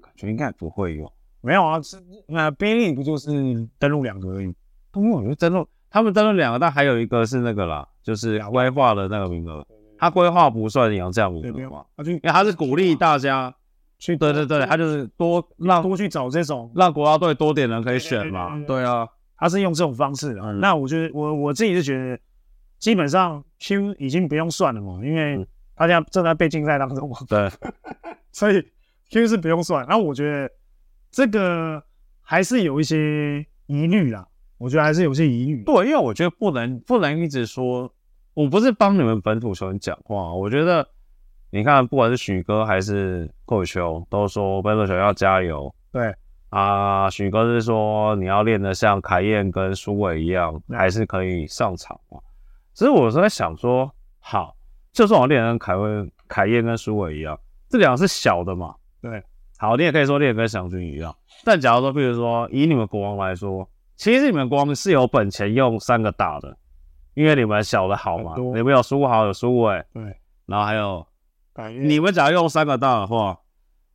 [0.00, 1.12] 感觉应该不会有。
[1.40, 3.30] 没有啊，是那宾利不就是
[3.78, 4.52] 登录两个而已？
[4.90, 7.86] 不过我觉得登录他们登录两个，但还有一个是那个啦。
[8.04, 9.66] 就是规划的那个名额，
[9.98, 11.84] 他规划不算杨将名额嘛？
[12.04, 13.52] 因为他是鼓励大家
[13.98, 18.62] 去，对对对，他就是多让多去找这种，让国家队多点人可以选嘛。
[18.66, 20.52] 对啊，他是用这种方式的。
[20.52, 22.20] 那我觉得我我自己是觉得，
[22.78, 27.16] 基本上 Q 已经不用算了嘛，因为大家正在被禁赛当中嘛。
[27.26, 27.50] 对，
[28.30, 28.62] 所以
[29.10, 29.86] Q 是不用算。
[29.86, 30.50] 然后我觉得
[31.10, 31.82] 这个
[32.20, 34.28] 还是有一些疑虑啦。
[34.56, 37.92] 我觉得还是有些疑虑，对，因为我觉得不能不能一直说，
[38.34, 40.32] 我不是帮你们本土球员讲话。
[40.34, 40.86] 我觉得
[41.50, 45.72] 你看，不管是许哥还是寇宇秋，都说本土球员要加油。
[45.92, 46.14] 对
[46.50, 52.18] 啊，许哥是说你要练得像凯燕跟苏伟一样，还是可以上场嘛。
[52.72, 54.56] 其实我是在想说，好，
[54.92, 58.74] 就算我练得跟凯威、凯燕跟苏伟一样，这两个是小的嘛。
[59.00, 59.22] 对，
[59.58, 61.14] 好，你也可以说练跟祥军一样。
[61.44, 63.68] 但假如说，比如说以你们国王来说。
[63.96, 66.56] 其实你们国王是有本钱用三个大的，
[67.14, 70.02] 因为你们小的好嘛，你们有苏豪有苏伟，对，
[70.46, 71.06] 然后还有，
[71.80, 73.38] 你们只要用三个大的话，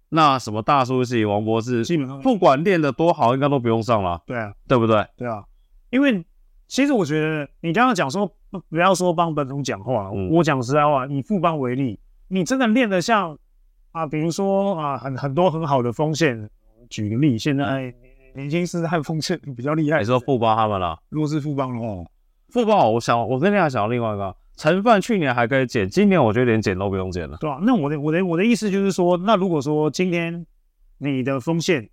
[0.09, 2.20] 那什么大叔系王博士，基本上。
[2.22, 5.05] 不管练的多好，应该都不用上了，对啊，对不对？
[5.17, 5.43] 对啊，
[5.89, 6.26] 因为
[6.67, 8.32] 其实我觉得你刚刚讲说
[8.70, 11.99] 不要说帮本土讲话，我讲实在话，以富邦为例，
[12.30, 13.38] 你真的练得像
[13.91, 16.49] 啊，比如说啊，很很多很好的锋线，
[16.89, 17.93] 举个例，现在。
[18.36, 19.99] 年轻是汉锋线比较厉害。
[19.99, 20.97] 你说富邦他们了？
[21.09, 22.05] 如果是富邦的话，
[22.52, 27.60] 富邦，我想我跟你还想到另外一个，陈范去年还可以减，今年我觉得连减都不用减了，对吧、啊？
[27.64, 30.45] 那我的我的我的意思就是说，那如果说今天
[30.97, 31.89] 你的锋线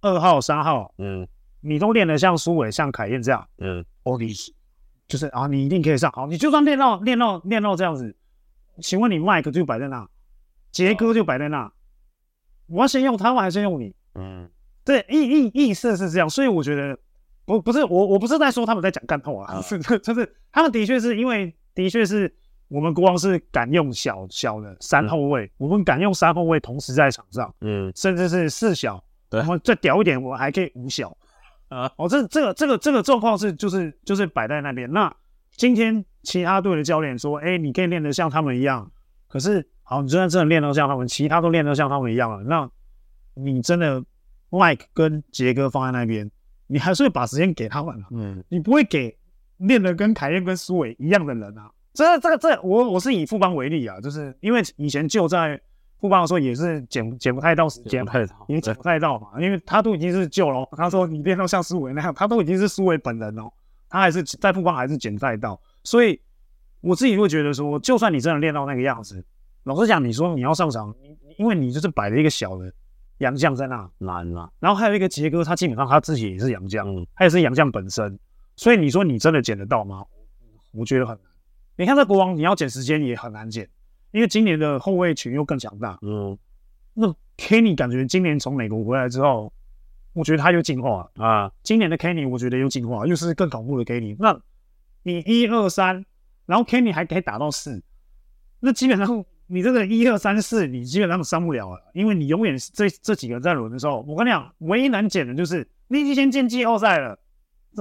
[0.00, 1.28] 二号、三号，嗯，
[1.60, 4.32] 你都练得像苏伟、像凯燕这样，嗯，哦，你
[5.06, 6.10] 就是啊，你一定可以上。
[6.12, 8.16] 好，你就算练到练到练到这样子，
[8.80, 10.08] 请问你麦克就摆在那，
[10.72, 11.70] 杰哥就摆在那，
[12.66, 13.94] 我要先用他们还是先用你？
[14.14, 14.50] 嗯，
[14.84, 16.98] 对，意意意思是这样，所以我觉得。
[17.46, 22.30] 不不是我我不是在说他们在讲干话啊，是 就是他们的确是因为的确是
[22.68, 31.16] 我们国王是敢用小小的三后卫，嗯、我们敢用三后卫同时在场上，嗯，甚至是四小，对，然后再屌一点，我们还可以五小
[31.68, 31.88] 啊。
[31.96, 34.90] 哦，这这个这个这个状况是就是就是摆在那边。
[34.90, 35.14] 那
[35.52, 38.90] 今天其他队的教练说，哎，你可以练得像他们一样，
[39.28, 42.68] 可是好，你就算真的练得像他们，其他都练得像他们一样了，那
[43.34, 44.02] 你真的
[44.50, 46.28] Mike 跟杰哥放在那边。
[46.66, 49.16] 你还是会把时间给他们啊，嗯，你不会给
[49.58, 51.70] 练的跟凯燕跟苏伟一样的人啊。
[51.92, 55.58] 这、这个、这，我我是以富邦为例啊，就是因为以前就在
[55.98, 58.04] 富邦的时候也是捡捡不太到时间，
[58.48, 60.68] 也捡不太到嘛，因为他都已经是旧了。
[60.76, 63.50] 他说你练到像苏伟那样，他都已经是苏伟本人哦，
[63.88, 65.58] 他还是在富邦还是捡不太到。
[65.84, 66.20] 所以
[66.82, 69.24] 我自己会觉得说，就算你真的练到那个样子，
[69.64, 70.94] 老实讲，你说你要上场，
[71.38, 72.70] 因为你就是摆了一个小的。
[73.18, 78.18] 洋将在那难了，然后还有一个杰哥，他基本上他自己也是洋将，他也是洋将本身，
[78.56, 80.04] 所以你说你真的捡得到吗？
[80.72, 81.24] 我觉得很难。
[81.76, 83.66] 你看这国王，你要捡时间也很难捡，
[84.10, 85.98] 因为今年的后卫群又更强大。
[86.02, 86.36] 嗯，
[86.92, 87.08] 那
[87.38, 89.50] Kenny 感觉今年从美国回来之后，
[90.12, 91.52] 我觉得他又进化了啊。
[91.62, 94.14] 今年的 Kenny 我觉得又进化，又是更恐怖的 Kenny。
[94.18, 94.38] 那
[95.02, 96.04] 你一二三，
[96.44, 97.82] 然后 Kenny 还可以打到四，
[98.60, 99.24] 那基本上。
[99.48, 107.16] 你这个一二三四，你基本上上不了了，因为你永远是这这几个在轮的时候，我跟你讲，唯一难捡的就是你已经先进季后赛了，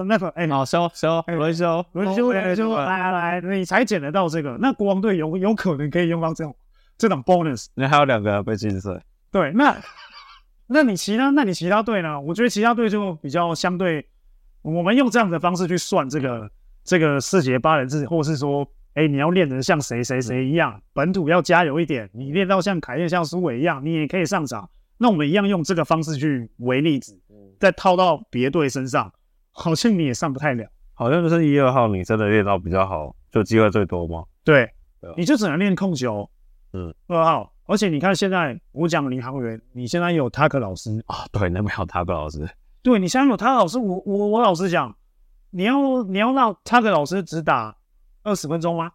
[0.05, 4.55] 那个哎，好收收轮休轮休轮休，来来来，你才捡得到这个。
[4.59, 6.55] 那国王队有有可能可以用到这种
[6.99, 7.65] 这种 bonus。
[7.73, 9.75] 你还有两个被禁赛，对，那
[10.67, 12.21] 那你其他那你其他队呢？
[12.21, 14.07] 我觉得其他队就比较相对，
[14.61, 16.47] 我们用这样的方式去算这个
[16.83, 18.67] 这个四节八人制，或者是说。
[18.95, 22.09] 哎，你要练得像谁谁谁一样，本土要加油一点。
[22.13, 24.69] 你练到像凯燕、像苏伟一样，你也可以上场。
[24.97, 27.19] 那我们一样用这个方式去为例子，
[27.59, 29.11] 再套到别队身上，
[29.51, 30.65] 好像你也上不太了。
[30.93, 34.23] 好像就是一二号，你真的练到比较好，就机会最多吗？
[34.45, 34.71] 对，
[35.17, 36.29] 你就只能练控球。
[36.71, 37.51] 嗯，二号。
[37.65, 41.25] 而且你看现在我讲领航员，你现在有塔克老师啊？
[41.33, 42.47] 对，那边有塔克老师。
[42.81, 44.95] 对，你现在有塔克老师，我我我老实讲，
[45.49, 47.75] 你要你要让塔克老师只打。
[48.25, 48.91] 二十分钟吗？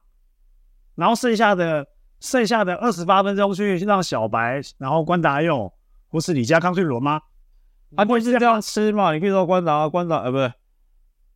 [0.97, 1.87] 然后剩下的
[2.19, 5.73] 剩下的二十八分钟去让小白，然后关达佑
[6.11, 7.23] 或是李家康去轮吗？
[7.97, 9.15] 他会是这样吃嘛？
[9.15, 10.53] 你可以说关达关达呃，不是，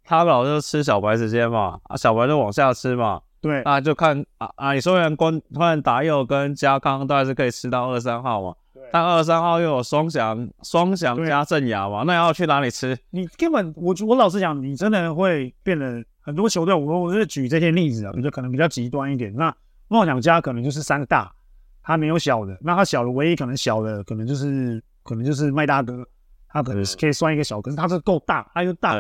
[0.05, 1.79] 他老是吃小白时间嘛？
[1.85, 3.23] 啊，小白就往下吃嘛？
[3.41, 8.55] 对，啊，就看啊啊，你说完关关达佑跟家康都还是可以吃到二三号嘛？
[8.75, 12.03] 对，但二三号又有双翔双翔加镇雅嘛？
[12.03, 12.99] 那要去哪里吃？
[13.11, 16.05] 你根本我我老实讲，你真的会变得。
[16.25, 19.31] 很多球队，我我是举这些例子啊，我觉得可能比较极端一点。
[19.37, 19.55] 那
[19.89, 21.31] 梦想家可能就是三个大，
[21.83, 22.57] 他没有小的。
[22.63, 26.03] 那他小的唯一可能小的，可能就是可能就是麦大哥，
[26.49, 28.97] 他可能是可以算一个小，可是他是够大，他又大。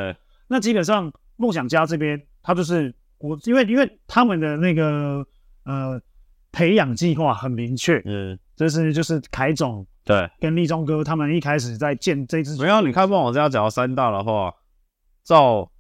[0.46, 5.26] 那基本上梦想家这边，他就是我，因为因为他们的那个
[5.64, 5.98] 呃
[6.52, 12.54] 培养计划很明确，嗯，就是就是凯总对跟立中哥他们一开始在建这支。
[12.60, 14.52] 没有，你看梦想家讲到三大的话，
[15.22, 15.70] 照。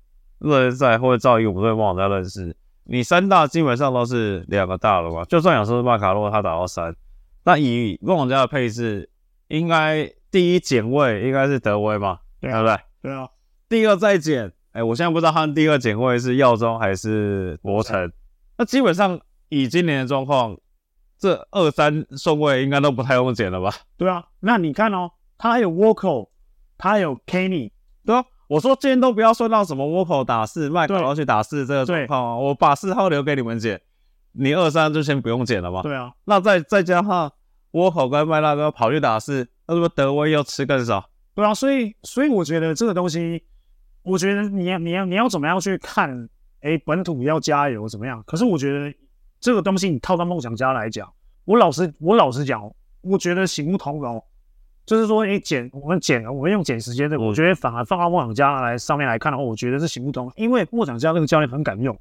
[0.44, 5.24] 热身赛或者照一个五队梦想家认识，你三大基本上都是两个大了吧？
[5.24, 6.94] 就算有时候麦卡洛他打到三，
[7.44, 9.08] 那以梦想家的配置，
[9.48, 12.18] 应该第一减位应该是德威嘛？
[12.40, 12.76] 对不对？
[13.02, 13.28] 对啊。
[13.68, 18.12] 第二再减，哎，我现在不知道他们第二减位是耀中还是博城。
[18.58, 19.18] 那基本上
[19.48, 20.56] 以今年的状况，
[21.18, 23.72] 这二三顺位应该都不太用减了吧？
[23.96, 24.24] 对啊。
[24.40, 26.28] 那你看哦，他还有沃克，
[26.76, 27.70] 他还有 Kenny，
[28.04, 28.24] 对啊。
[28.54, 33.80] 我说今天都不要说到什么沃口打四，麦克要去打四这个状况啊，我把四号留给你们剪，
[34.30, 35.82] 你二三就先不用剪了吧？
[35.82, 37.32] 对啊，那再再加上
[37.72, 41.04] 沃口跟麦大哥跑去打四，那是不是德威又吃更少？
[41.34, 43.42] 对啊，所以所以我觉得这个东西，
[44.04, 46.28] 我觉得你要你要你要怎么样去看？
[46.60, 48.22] 哎，本土要加油怎么样？
[48.24, 48.94] 可是我觉得
[49.40, 51.12] 这个东西你套到梦想家来讲，
[51.44, 54.22] 我老实我老实讲，我觉得行不通哦。
[54.86, 61.98] 就是说，诶，减我们减，我们用减时间的，我觉得反而放到梦想家来上面来看的话，我觉得是行不通，因为梦想家那个教练很敢用。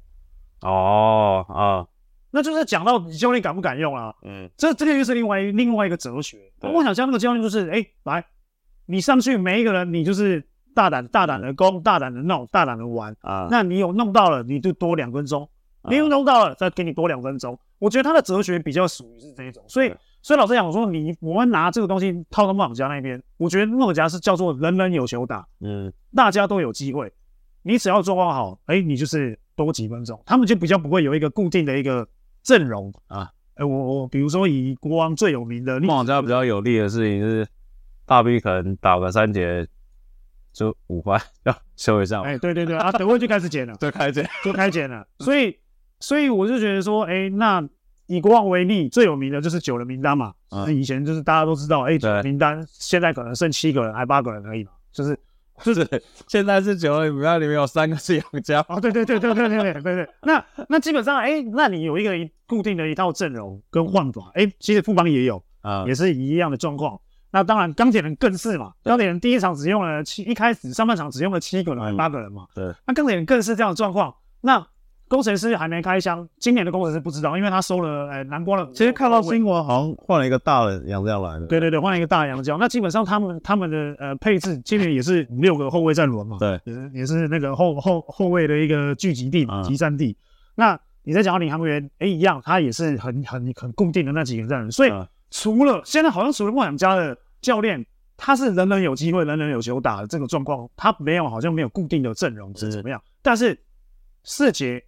[0.60, 1.86] 哦啊，
[2.30, 4.14] 那就是讲到你教练敢不敢用啊？
[4.22, 6.38] 嗯，这这个又是另外另外一个哲学。
[6.60, 8.24] 梦想家那个教练就是，诶，来，
[8.86, 10.42] 你上去每一个人，你就是
[10.74, 13.48] 大胆大胆的攻，大胆的弄，大胆的玩啊。
[13.50, 15.48] 那你有弄到了，你就多两分钟，
[15.88, 17.58] 你有弄到了，再给你多两分钟。
[17.78, 19.94] 我觉得他的哲学比较属于是这一种，所以，
[20.24, 27.12] 所以老实讲，我说你我们拿这个东西套到梦想家那边，我觉得梦想家是叫做人人有球打，嗯，大家都有机会，
[27.62, 32.08] 你只要状况好，哎，你就是多几分钟，他们就比较不会有一个固定的一个
[32.42, 33.30] 阵容啊。
[33.56, 37.46] 哎，我我比如说以国王最有名的梦想家比较有利的事情是，
[38.06, 39.68] 大 B 可能打个三节。
[40.54, 45.04] 就五块要 修一下，哎，对对对，啊，等会就开始减了， 对开减，就开减了。
[45.18, 45.58] 所以，
[45.98, 47.60] 所以我就觉得说，哎，那
[48.06, 50.32] 以国王为例，最有名的就是九人名单嘛。
[50.50, 54.70] 嗯，以前就是大家都知道，哎，九人名单现在可能剩七个人，还八个人而已嘛。
[54.92, 55.18] 就是，
[55.62, 55.86] 就是
[56.28, 58.64] 现在是九人名单里面有三个是杨家。
[58.68, 60.08] 哦，对对对对对对对对对。
[60.22, 62.12] 那那基本上，哎，那你有一个
[62.46, 67.00] 固定的一套阵容跟换法，哎，其实富邦也有啊，也是一样的状况。
[67.30, 68.72] 那当然，钢铁人更是嘛。
[68.84, 72.46] 钢铁人第一场只用了七，一开始上半场只用了七个人还，八个人嘛。
[72.54, 72.72] 对。
[72.86, 74.14] 那钢铁人更是这样的状况。
[74.40, 74.64] 那
[75.14, 78.68] 工程师还没开箱，今年的工程师不知道，因为他收了呃南瓜了。
[78.74, 81.46] 其实看到新闻，好像换了一个大的洋将来的。
[81.46, 82.58] 对对对，换了一个大洋将。
[82.58, 86.36] 那基本上他们他们的呃配置，今年也是五六个后卫在轮嘛。
[86.40, 86.60] 对。
[86.64, 90.16] 也是也是那个后后后卫的一个聚集地嘛，集散地。
[90.56, 94.68] 那你在讲到领航员，哎，一样，他也是很很很固定的那几个在轮。
[94.72, 94.90] 所以
[95.30, 97.86] 除了现在好像除了梦想家的教练。
[98.16, 103.02] 他是人人有机会，人人有球打的这个状况，他没有好像没有固定的阵容是怎么样？
[103.20, 103.58] 但是
[104.22, 104.80] 四节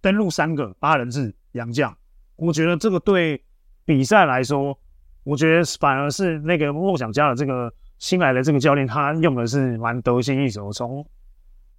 [0.00, 1.96] 登陆三个八人制洋将，
[2.36, 3.42] 我觉得这个对
[3.84, 4.78] 比赛来说，
[5.24, 10.72] 我觉得反而是那个梦想家的这个新来的这个教练，他用的是蛮得心应手。
[10.72, 11.06] 从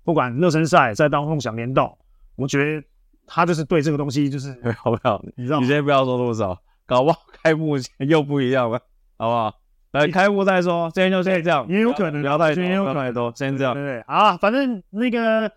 [0.03, 1.97] 不管热身赛再到梦想联动，
[2.36, 2.88] 我觉得
[3.26, 5.24] 他就是对这个东西就是 好不好？
[5.36, 5.59] 你知道？
[5.59, 8.80] 你先不要说多少，搞不好开幕前 又不一样了，
[9.17, 9.55] 好不好？
[9.91, 14.03] 来开幕再说，今天就先这样，也有可能聊太多，聊太多，先这样，对对？
[14.07, 15.51] 好，反正那个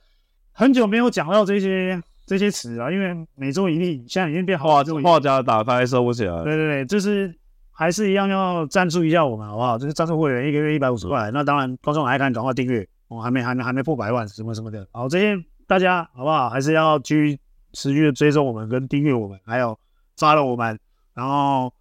[0.53, 6.43] 很久没有讲到这些这些词啊，因为每周一例现在已经变话话家打开收不起来。
[6.43, 7.35] 对对对，就是
[7.71, 9.77] 还是一样要赞助一下我们，好不好？
[9.77, 14.87] 就是赞助会员一个月一百五十块，那当然观众来看赶快订阅，我还没还没还没破百万什么什么的。
[14.93, 16.49] 好，这些大家好不好？
[16.49, 17.39] 还是要去
[17.73, 19.79] 持续的追踪我们跟订阅我们，还有
[20.17, 20.79] 抓了我们，
[21.13, 21.73] 然后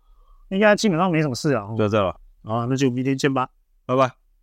[0.49, 2.19] 应该基本上没什么事了，就这样了。
[2.43, 3.47] 好，那就明天见吧，
[3.85, 4.22] 拜拜。